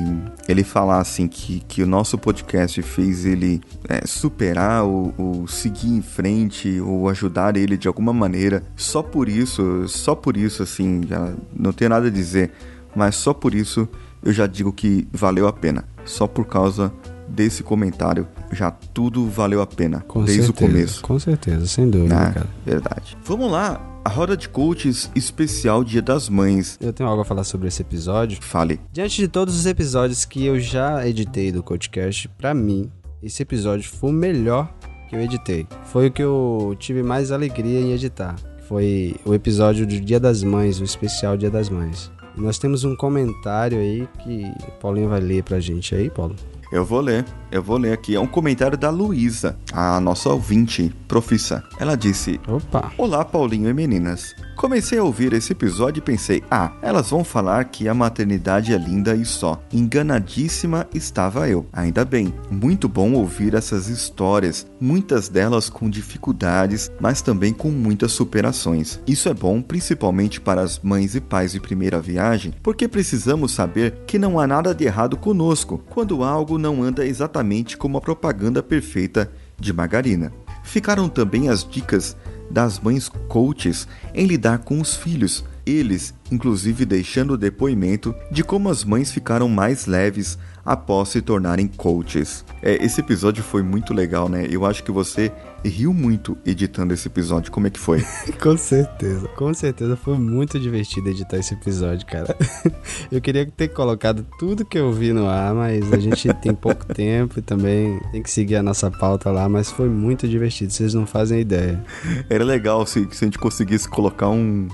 ele 0.49 0.63
falar 0.65 1.01
assim 1.01 1.27
que, 1.29 1.61
que 1.69 1.83
o 1.83 1.87
nosso 1.87 2.19
podcast 2.19 2.80
fez 2.83 3.25
ele 3.25 3.61
é, 3.89 4.07
superar 4.07 4.85
ou, 4.85 5.13
ou 5.17 5.47
seguir 5.49 5.89
em 5.91 6.03
frente 6.03 6.81
ou 6.81 7.09
ajudar 7.09 7.57
ele 7.57 7.77
de 7.77 7.89
alguma 7.89 8.13
maneira. 8.13 8.63
Só 8.77 9.03
por 9.03 9.29
isso, 9.29 9.87
só 9.89 10.15
por 10.15 10.37
isso, 10.37 10.63
assim, 10.63 11.03
já 11.09 11.33
não 11.55 11.73
tenho 11.73 11.91
nada 11.91 12.07
a 12.09 12.11
dizer, 12.11 12.53
mas 12.95 13.15
só 13.17 13.33
por 13.35 13.55
isso 13.55 13.89
eu 14.23 14.33
já 14.33 14.47
digo 14.47 14.73
que 14.73 15.07
valeu 15.13 15.47
a 15.49 15.53
pena. 15.53 15.85
Só 16.05 16.27
por 16.27 16.45
causa 16.47 16.93
desse 17.29 17.63
comentário, 17.63 18.27
já 18.53 18.71
tudo 18.71 19.27
valeu 19.29 19.63
a 19.63 19.67
pena, 19.67 20.01
Com 20.09 20.25
desde 20.25 20.45
certeza. 20.47 20.65
o 20.67 20.69
começo. 20.73 21.03
Com 21.03 21.19
certeza, 21.19 21.67
sem 21.67 21.89
dúvida, 21.89 22.15
Né? 22.19 22.31
cara. 22.35 22.47
Verdade. 22.67 23.17
Vamos 23.25 23.51
lá, 23.53 23.81
a 24.05 24.09
roda 24.09 24.37
de 24.37 24.49
coaches 24.49 25.11
especial 25.15 25.85
Dia 25.85 26.01
das 26.01 26.29
Mães. 26.29 26.79
Eu 26.81 26.93
tenho 26.93 27.09
algo 27.09 27.23
a 27.23 27.25
falar 27.25 27.45
sobre 27.45 27.69
esse 27.69 27.83
episódio. 27.83 28.39
Fale. 28.41 28.81
Diante 28.93 29.17
de 29.21 29.29
todos 29.29 29.55
os 29.55 29.67
episódios 29.67 30.25
que 30.25 30.45
eu 30.45 30.59
já 30.59 31.07
editei 31.07 31.53
do 31.53 31.63
Coachcast, 31.63 32.29
pra 32.39 32.55
mim, 32.55 32.91
esse 33.23 33.43
episódio 33.43 33.89
foi 33.89 34.11
o 34.11 34.15
melhor 34.15 34.73
que 35.09 35.17
eu 35.17 35.21
editei. 35.21 35.67
Foi 35.85 36.07
o 36.07 36.11
que 36.11 36.23
eu 36.23 36.75
tive 36.79 37.03
mais 37.03 37.31
alegria 37.31 37.81
em 37.81 37.93
editar. 37.93 38.37
Foi 38.67 39.17
o 39.25 39.35
episódio 39.35 39.87
do 39.87 40.01
Dia 40.01 40.21
das 40.21 40.43
Mães, 40.43 40.81
o 40.81 40.85
especial 40.85 41.37
Dia 41.37 41.51
das 41.51 41.69
Mães. 41.69 42.11
E 42.37 42.41
nós 42.41 42.59
temos 42.59 42.85
um 42.85 42.95
comentário 42.97 43.79
aí 43.79 44.09
que 44.23 44.45
o 44.67 44.73
Paulinho 44.81 45.09
vai 45.09 45.21
ler 45.21 45.43
pra 45.43 45.61
gente 45.61 45.95
aí, 45.95 46.09
Paulo. 46.09 46.37
Eu 46.71 46.85
vou 46.85 47.01
ler, 47.01 47.25
eu 47.51 47.61
vou 47.61 47.77
ler 47.77 47.93
aqui. 47.93 48.15
É 48.15 48.21
um 48.21 48.29
comentário 48.29 48.79
da 48.79 48.91
Luísa, 48.91 49.59
a 49.73 49.99
nossa 49.99 50.29
ouvinte, 50.29 50.95
profissa. 51.09 51.65
Ela 51.81 51.97
disse: 51.97 52.41
Opa! 52.47 52.93
Olá, 52.97 53.25
Paulinho 53.25 53.69
e 53.69 53.75
meninas. 53.75 54.37
Comecei 54.61 54.99
a 54.99 55.03
ouvir 55.03 55.33
esse 55.33 55.53
episódio 55.53 56.01
e 56.01 56.05
pensei: 56.05 56.45
ah, 56.51 56.73
elas 56.83 57.09
vão 57.09 57.25
falar 57.25 57.65
que 57.65 57.89
a 57.89 57.95
maternidade 57.95 58.75
é 58.75 58.77
linda 58.77 59.15
e 59.15 59.25
só. 59.25 59.59
Enganadíssima 59.73 60.87
estava 60.95 61.49
eu. 61.49 61.67
Ainda 61.73 62.05
bem, 62.05 62.35
muito 62.51 62.87
bom 62.87 63.15
ouvir 63.15 63.55
essas 63.55 63.89
histórias, 63.89 64.67
muitas 64.79 65.31
delas 65.31 65.71
com 65.71 65.89
dificuldades, 65.89 66.93
mas 67.01 67.23
também 67.23 67.55
com 67.55 67.71
muitas 67.71 68.13
superações. 68.13 69.01
Isso 69.07 69.31
é 69.31 69.35
bom 69.35 69.63
principalmente 69.63 70.39
para 70.39 70.61
as 70.61 70.79
mães 70.79 71.15
e 71.15 71.23
pais 71.23 71.53
de 71.53 71.59
primeira 71.59 71.99
viagem, 71.99 72.53
porque 72.63 72.87
precisamos 72.87 73.53
saber 73.53 74.03
que 74.07 74.19
não 74.19 74.39
há 74.39 74.47
nada 74.47 74.75
de 74.75 74.85
errado 74.85 75.17
conosco 75.17 75.83
quando 75.89 76.23
algo 76.23 76.59
não 76.59 76.83
anda 76.83 77.07
exatamente 77.07 77.79
como 77.79 77.97
a 77.97 78.01
propaganda 78.03 78.63
perfeita 78.63 79.33
de 79.59 79.73
margarina. 79.73 80.31
Ficaram 80.63 81.09
também 81.09 81.49
as 81.49 81.67
dicas 81.67 82.15
das 82.51 82.79
mães 82.81 83.09
coaches 83.29 83.87
em 84.15 84.27
lidar 84.27 84.59
com 84.59 84.81
os 84.81 84.97
filhos, 84.97 85.45
eles, 85.71 86.15
inclusive, 86.31 86.85
deixando 86.85 87.33
o 87.33 87.39
depoimento 87.39 88.15
de 88.31 88.43
como 88.43 88.69
as 88.69 88.85
mães 88.85 89.13
ficaram 89.13 89.49
mais 89.49 89.87
leves 89.87 90.39
após 90.65 91.09
se 91.09 91.23
tornarem 91.23 91.67
coaches. 91.67 92.45
É, 92.63 92.85
esse 92.85 93.01
episódio 93.01 93.43
foi 93.43 93.63
muito 93.63 93.95
legal, 93.95 94.29
né? 94.29 94.47
Eu 94.51 94.65
acho 94.67 94.85
que 94.85 94.93
você 94.93 95.33
riu 95.65 95.93
muito 95.93 96.37
editando 96.45 96.95
esse 96.95 97.09
episódio. 97.09 97.51
Como 97.51 97.67
é 97.67 97.71
que 97.71 97.79
foi? 97.79 98.05
com 98.41 98.57
certeza, 98.57 99.29
com 99.29 99.53
certeza 99.53 99.97
foi 99.97 100.19
muito 100.19 100.59
divertido 100.59 101.09
editar 101.09 101.39
esse 101.39 101.55
episódio, 101.55 102.07
cara. 102.07 102.37
eu 103.11 103.21
queria 103.21 103.47
ter 103.47 103.69
colocado 103.69 104.27
tudo 104.39 104.65
que 104.65 104.79
eu 104.79 104.93
vi 104.93 105.13
no 105.13 105.29
ar, 105.29 105.55
mas 105.55 105.93
a 105.93 105.99
gente 105.99 106.33
tem 106.41 106.55
pouco 106.55 106.87
tempo 106.87 107.39
e 107.39 107.43
também 107.43 108.01
tem 108.13 108.23
que 108.23 108.31
seguir 108.31 108.57
a 108.57 108.63
nossa 108.63 108.91
pauta 108.91 109.31
lá, 109.31 109.49
mas 109.49 109.71
foi 109.71 109.89
muito 109.89 110.29
divertido, 110.29 110.73
vocês 110.73 110.95
não 110.95 111.07
fazem 111.07 111.41
ideia. 111.41 111.83
Era 112.29 112.45
legal 112.45 112.87
se, 112.87 113.09
se 113.11 113.25
a 113.25 113.27
gente 113.27 113.39
conseguisse 113.39 113.89
colocar 113.89 114.29
um 114.29 114.69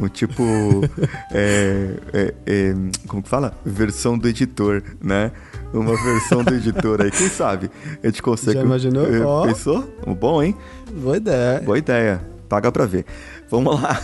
o 0.00 0.08
tipo. 0.08 0.42
é, 1.32 1.96
é, 2.12 2.34
é, 2.46 2.74
como 3.06 3.22
que 3.22 3.28
fala? 3.28 3.54
Versão 3.64 4.18
do 4.18 4.28
editor, 4.28 4.82
né? 5.00 5.32
Uma 5.72 5.96
versão 5.96 6.44
do 6.44 6.54
editor 6.54 7.00
aí. 7.00 7.10
Quem 7.10 7.28
sabe? 7.28 7.70
A 8.02 8.06
gente 8.06 8.22
consegue. 8.22 8.58
Já 8.58 8.64
imaginou? 8.64 9.06
Oh. 9.26 9.46
Pensou? 9.46 9.88
Bom, 10.18 10.42
hein? 10.42 10.56
Boa 10.90 11.16
ideia. 11.16 11.60
Boa 11.60 11.78
ideia. 11.78 12.20
Paga 12.48 12.70
pra 12.70 12.84
ver. 12.84 13.06
Vamos 13.50 13.80
lá. 13.80 14.00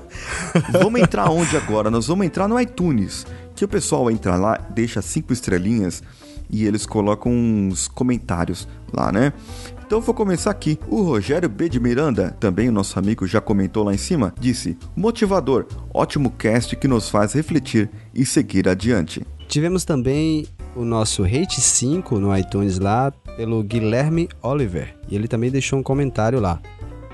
vamos 0.72 1.00
entrar 1.00 1.30
onde 1.30 1.56
agora? 1.56 1.90
Nós 1.90 2.06
vamos 2.06 2.26
entrar 2.26 2.48
no 2.48 2.60
iTunes. 2.60 3.26
Que 3.54 3.64
o 3.64 3.68
pessoal 3.68 4.10
entra 4.10 4.36
lá, 4.36 4.58
deixa 4.70 5.02
cinco 5.02 5.32
estrelinhas 5.32 6.02
e 6.50 6.66
eles 6.66 6.84
colocam 6.84 7.32
uns 7.32 7.88
comentários 7.88 8.66
lá, 8.92 9.12
né? 9.12 9.32
Então 9.90 10.00
vou 10.00 10.14
começar 10.14 10.52
aqui. 10.52 10.78
O 10.86 11.02
Rogério 11.02 11.48
B 11.48 11.68
de 11.68 11.80
Miranda, 11.80 12.30
também 12.38 12.68
o 12.68 12.72
nosso 12.72 12.96
amigo 12.96 13.26
já 13.26 13.40
comentou 13.40 13.82
lá 13.82 13.92
em 13.92 13.98
cima, 13.98 14.32
disse: 14.38 14.78
"Motivador, 14.94 15.66
ótimo 15.92 16.30
cast 16.30 16.76
que 16.76 16.86
nos 16.86 17.08
faz 17.08 17.32
refletir 17.32 17.90
e 18.14 18.24
seguir 18.24 18.68
adiante". 18.68 19.26
Tivemos 19.48 19.84
também 19.84 20.46
o 20.76 20.84
nosso 20.84 21.24
Rate 21.24 21.60
5 21.60 22.20
no 22.20 22.36
iTunes 22.38 22.78
lá 22.78 23.10
pelo 23.36 23.64
Guilherme 23.64 24.28
Oliver, 24.40 24.96
e 25.08 25.16
ele 25.16 25.26
também 25.26 25.50
deixou 25.50 25.80
um 25.80 25.82
comentário 25.82 26.38
lá. 26.38 26.60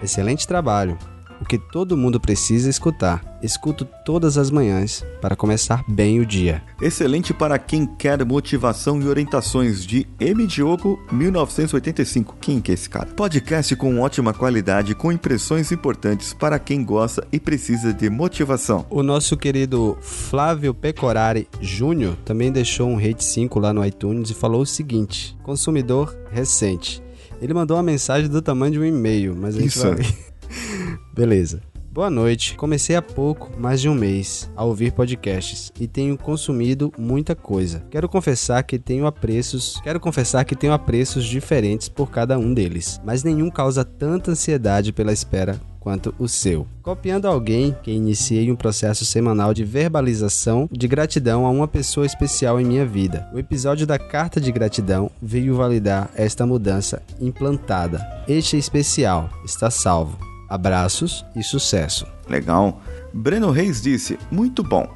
Excelente 0.02 0.46
trabalho 0.46 0.98
que 1.46 1.58
todo 1.58 1.96
mundo 1.96 2.20
precisa 2.20 2.68
escutar. 2.68 3.38
Escuto 3.42 3.84
todas 4.04 4.36
as 4.36 4.50
manhãs 4.50 5.04
para 5.20 5.36
começar 5.36 5.84
bem 5.88 6.20
o 6.20 6.26
dia. 6.26 6.62
Excelente 6.80 7.32
para 7.32 7.58
quem 7.58 7.86
quer 7.86 8.24
motivação 8.24 9.00
e 9.00 9.06
orientações 9.06 9.86
de 9.86 10.06
M. 10.18 10.46
Diogo 10.46 11.00
1985. 11.12 12.36
Quem 12.40 12.60
que 12.60 12.70
é 12.70 12.74
esse 12.74 12.88
cara? 12.88 13.06
Podcast 13.06 13.74
com 13.76 14.00
ótima 14.00 14.34
qualidade, 14.34 14.94
com 14.94 15.12
impressões 15.12 15.70
importantes 15.70 16.34
para 16.34 16.58
quem 16.58 16.84
gosta 16.84 17.26
e 17.32 17.38
precisa 17.38 17.92
de 17.92 18.10
motivação. 18.10 18.84
O 18.90 19.02
nosso 19.02 19.36
querido 19.36 19.96
Flávio 20.00 20.74
Pecorari 20.74 21.48
Júnior 21.60 22.16
também 22.24 22.50
deixou 22.50 22.88
um 22.88 22.96
rate 22.96 23.24
5 23.24 23.58
lá 23.60 23.72
no 23.72 23.84
iTunes 23.84 24.30
e 24.30 24.34
falou 24.34 24.62
o 24.62 24.66
seguinte: 24.66 25.36
consumidor 25.42 26.16
recente. 26.30 27.02
Ele 27.40 27.52
mandou 27.52 27.76
uma 27.76 27.82
mensagem 27.82 28.30
do 28.30 28.40
tamanho 28.40 28.72
de 28.72 28.78
um 28.80 28.84
e-mail, 28.84 29.36
mas 29.36 29.56
a 29.56 29.60
gente 29.60 29.76
Isso. 29.76 29.86
vai 29.86 29.96
Beleza. 31.16 31.62
Boa 31.90 32.10
noite. 32.10 32.54
Comecei 32.56 32.94
há 32.94 33.00
pouco, 33.00 33.50
mais 33.58 33.80
de 33.80 33.88
um 33.88 33.94
mês, 33.94 34.50
a 34.54 34.62
ouvir 34.62 34.92
podcasts 34.92 35.72
e 35.80 35.86
tenho 35.88 36.18
consumido 36.18 36.92
muita 36.98 37.34
coisa. 37.34 37.82
Quero 37.90 38.06
confessar 38.06 38.62
que 38.64 38.78
tenho 38.78 39.06
apreços, 39.06 39.80
quero 39.82 39.98
confessar 39.98 40.44
que 40.44 40.54
tenho 40.54 40.74
apreços 40.74 41.24
diferentes 41.24 41.88
por 41.88 42.10
cada 42.10 42.38
um 42.38 42.52
deles, 42.52 43.00
mas 43.02 43.24
nenhum 43.24 43.50
causa 43.50 43.82
tanta 43.82 44.30
ansiedade 44.30 44.92
pela 44.92 45.10
espera 45.10 45.58
quanto 45.80 46.14
o 46.18 46.28
seu. 46.28 46.66
Copiando 46.82 47.26
alguém 47.26 47.74
que 47.82 47.92
iniciei 47.92 48.52
um 48.52 48.56
processo 48.56 49.06
semanal 49.06 49.54
de 49.54 49.64
verbalização 49.64 50.68
de 50.70 50.86
gratidão 50.86 51.46
a 51.46 51.50
uma 51.50 51.66
pessoa 51.66 52.04
especial 52.04 52.60
em 52.60 52.64
minha 52.66 52.84
vida. 52.84 53.26
O 53.32 53.38
episódio 53.38 53.86
da 53.86 53.98
carta 53.98 54.38
de 54.38 54.52
gratidão 54.52 55.10
veio 55.22 55.56
validar 55.56 56.10
esta 56.14 56.44
mudança 56.44 57.02
implantada. 57.18 58.06
Este 58.28 58.58
especial 58.58 59.30
está 59.46 59.70
salvo. 59.70 60.35
Abraços 60.48 61.24
e 61.34 61.42
sucesso. 61.42 62.06
Legal. 62.28 62.80
Breno 63.12 63.50
Reis 63.50 63.80
disse: 63.80 64.18
Muito 64.30 64.62
bom. 64.62 64.88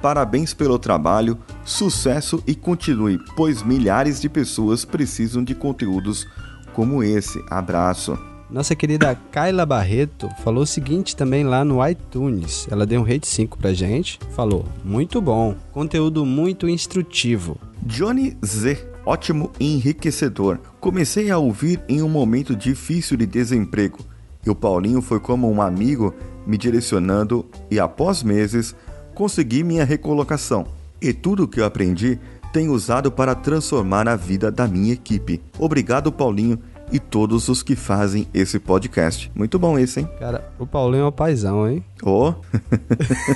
Parabéns 0.00 0.54
pelo 0.54 0.78
trabalho, 0.78 1.36
sucesso 1.64 2.42
e 2.46 2.54
continue, 2.54 3.18
pois 3.34 3.62
milhares 3.62 4.20
de 4.20 4.28
pessoas 4.28 4.84
precisam 4.84 5.42
de 5.42 5.54
conteúdos 5.56 6.26
como 6.72 7.02
esse. 7.02 7.42
Abraço. 7.50 8.16
Nossa 8.48 8.74
querida 8.74 9.18
Kyla 9.30 9.66
Barreto 9.66 10.28
falou 10.42 10.62
o 10.62 10.66
seguinte 10.66 11.14
também 11.14 11.44
lá 11.44 11.64
no 11.64 11.86
iTunes. 11.86 12.66
Ela 12.70 12.86
deu 12.86 13.00
um 13.00 13.04
rate 13.04 13.26
5 13.26 13.58
pra 13.58 13.74
gente. 13.74 14.18
Falou: 14.30 14.64
Muito 14.84 15.20
bom, 15.20 15.56
conteúdo 15.72 16.24
muito 16.24 16.68
instrutivo. 16.68 17.58
Johnny 17.82 18.36
Z, 18.44 18.88
ótimo 19.04 19.50
e 19.58 19.74
enriquecedor. 19.74 20.58
Comecei 20.80 21.30
a 21.30 21.38
ouvir 21.38 21.82
em 21.88 22.02
um 22.02 22.08
momento 22.08 22.54
difícil 22.54 23.16
de 23.16 23.26
desemprego 23.26 23.98
e 24.44 24.50
o 24.50 24.54
Paulinho 24.54 25.02
foi 25.02 25.20
como 25.20 25.50
um 25.50 25.60
amigo 25.60 26.14
me 26.46 26.56
direcionando 26.56 27.44
e 27.70 27.78
após 27.78 28.22
meses 28.22 28.74
consegui 29.14 29.62
minha 29.62 29.84
recolocação. 29.84 30.66
E 31.00 31.12
tudo 31.12 31.44
o 31.44 31.48
que 31.48 31.60
eu 31.60 31.64
aprendi 31.64 32.18
tenho 32.52 32.72
usado 32.72 33.12
para 33.12 33.34
transformar 33.34 34.08
a 34.08 34.16
vida 34.16 34.50
da 34.50 34.66
minha 34.66 34.94
equipe. 34.94 35.40
Obrigado, 35.58 36.10
Paulinho, 36.10 36.58
e 36.90 36.98
todos 36.98 37.48
os 37.48 37.62
que 37.62 37.76
fazem 37.76 38.26
esse 38.32 38.58
podcast. 38.58 39.30
Muito 39.34 39.58
bom 39.58 39.78
esse, 39.78 40.00
hein? 40.00 40.08
Cara, 40.18 40.50
o 40.58 40.66
Paulinho 40.66 41.02
é 41.02 41.06
um 41.06 41.12
paizão, 41.12 41.68
hein? 41.68 41.84
Ô! 42.02 42.28
Oh. 42.28 42.34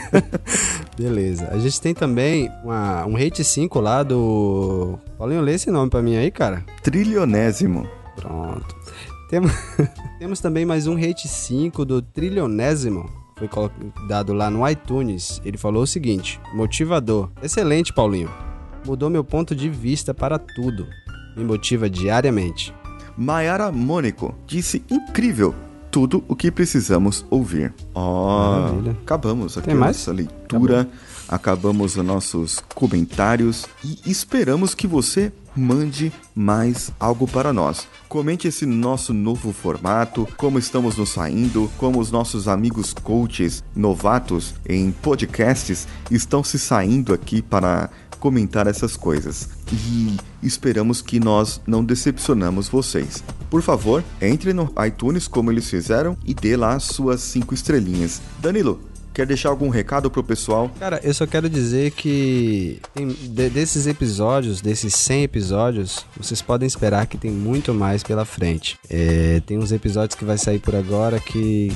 Beleza. 0.96 1.48
A 1.50 1.58
gente 1.58 1.80
tem 1.80 1.94
também 1.94 2.50
uma, 2.64 3.04
um 3.06 3.14
rate 3.14 3.44
5 3.44 3.80
lá 3.80 4.02
do... 4.02 4.98
Paulinho, 5.18 5.42
lê 5.42 5.54
esse 5.54 5.70
nome 5.70 5.90
pra 5.90 6.02
mim 6.02 6.16
aí, 6.16 6.30
cara. 6.30 6.64
Trilionésimo. 6.82 7.86
Pronto. 8.16 8.74
Temos, 9.28 9.52
temos 10.22 10.38
também 10.38 10.64
mais 10.64 10.86
um 10.86 10.94
Rate 10.94 11.26
5 11.26 11.84
do 11.84 12.00
Trilionésimo. 12.00 13.10
Foi 13.36 13.48
dado 14.06 14.32
lá 14.32 14.48
no 14.48 14.68
iTunes. 14.68 15.42
Ele 15.44 15.58
falou 15.58 15.82
o 15.82 15.86
seguinte: 15.86 16.40
motivador. 16.54 17.28
Excelente, 17.42 17.92
Paulinho. 17.92 18.30
Mudou 18.86 19.10
meu 19.10 19.24
ponto 19.24 19.52
de 19.52 19.68
vista 19.68 20.14
para 20.14 20.38
tudo. 20.38 20.86
Me 21.36 21.42
motiva 21.42 21.90
diariamente. 21.90 22.72
Mayara 23.18 23.72
Mônico 23.72 24.32
disse 24.46 24.84
incrível 24.88 25.52
tudo 25.90 26.22
o 26.28 26.36
que 26.36 26.52
precisamos 26.52 27.26
ouvir. 27.28 27.74
Ó, 27.92 28.70
oh, 28.70 28.90
acabamos 29.02 29.58
aqui 29.58 29.72
a 29.72 29.74
nossa 29.74 30.12
leitura, 30.12 30.88
acabamos 31.28 31.96
os 31.96 32.04
nossos 32.04 32.60
comentários 32.76 33.66
e 33.84 33.98
esperamos 34.08 34.72
que 34.72 34.86
você 34.86 35.32
mande 35.54 36.12
mais 36.34 36.90
algo 36.98 37.26
para 37.26 37.52
nós. 37.52 37.86
Comente 38.08 38.48
esse 38.48 38.66
nosso 38.66 39.12
novo 39.12 39.52
formato, 39.52 40.26
como 40.36 40.58
estamos 40.58 40.96
nos 40.96 41.10
saindo, 41.10 41.70
como 41.78 42.00
os 42.00 42.10
nossos 42.10 42.48
amigos 42.48 42.92
coaches 42.92 43.62
novatos 43.74 44.54
em 44.68 44.90
podcasts 44.90 45.86
estão 46.10 46.42
se 46.42 46.58
saindo 46.58 47.12
aqui 47.12 47.42
para 47.42 47.90
comentar 48.22 48.68
essas 48.68 48.96
coisas. 48.96 49.48
E 49.72 50.16
esperamos 50.40 51.02
que 51.02 51.18
nós 51.18 51.60
não 51.66 51.84
decepcionamos 51.84 52.68
vocês. 52.68 53.22
Por 53.50 53.62
favor, 53.62 54.04
entre 54.20 54.52
no 54.52 54.72
iTunes 54.86 55.26
como 55.26 55.50
eles 55.50 55.68
fizeram 55.68 56.16
e 56.24 56.32
dê 56.32 56.56
lá 56.56 56.78
suas 56.78 57.20
cinco 57.20 57.52
estrelinhas. 57.52 58.22
Danilo, 58.40 58.80
Quer 59.14 59.26
deixar 59.26 59.50
algum 59.50 59.68
recado 59.68 60.10
pro 60.10 60.24
pessoal? 60.24 60.70
Cara, 60.78 61.00
eu 61.02 61.12
só 61.12 61.26
quero 61.26 61.48
dizer 61.48 61.90
que 61.90 62.80
tem, 62.94 63.08
de, 63.08 63.50
desses 63.50 63.86
episódios, 63.86 64.60
desses 64.60 64.94
100 64.94 65.24
episódios, 65.24 66.06
vocês 66.16 66.40
podem 66.40 66.66
esperar 66.66 67.06
que 67.06 67.18
tem 67.18 67.30
muito 67.30 67.74
mais 67.74 68.02
pela 68.02 68.24
frente. 68.24 68.78
É, 68.88 69.42
tem 69.44 69.58
uns 69.58 69.70
episódios 69.70 70.16
que 70.18 70.24
vai 70.24 70.38
sair 70.38 70.58
por 70.58 70.74
agora 70.74 71.20
que 71.20 71.70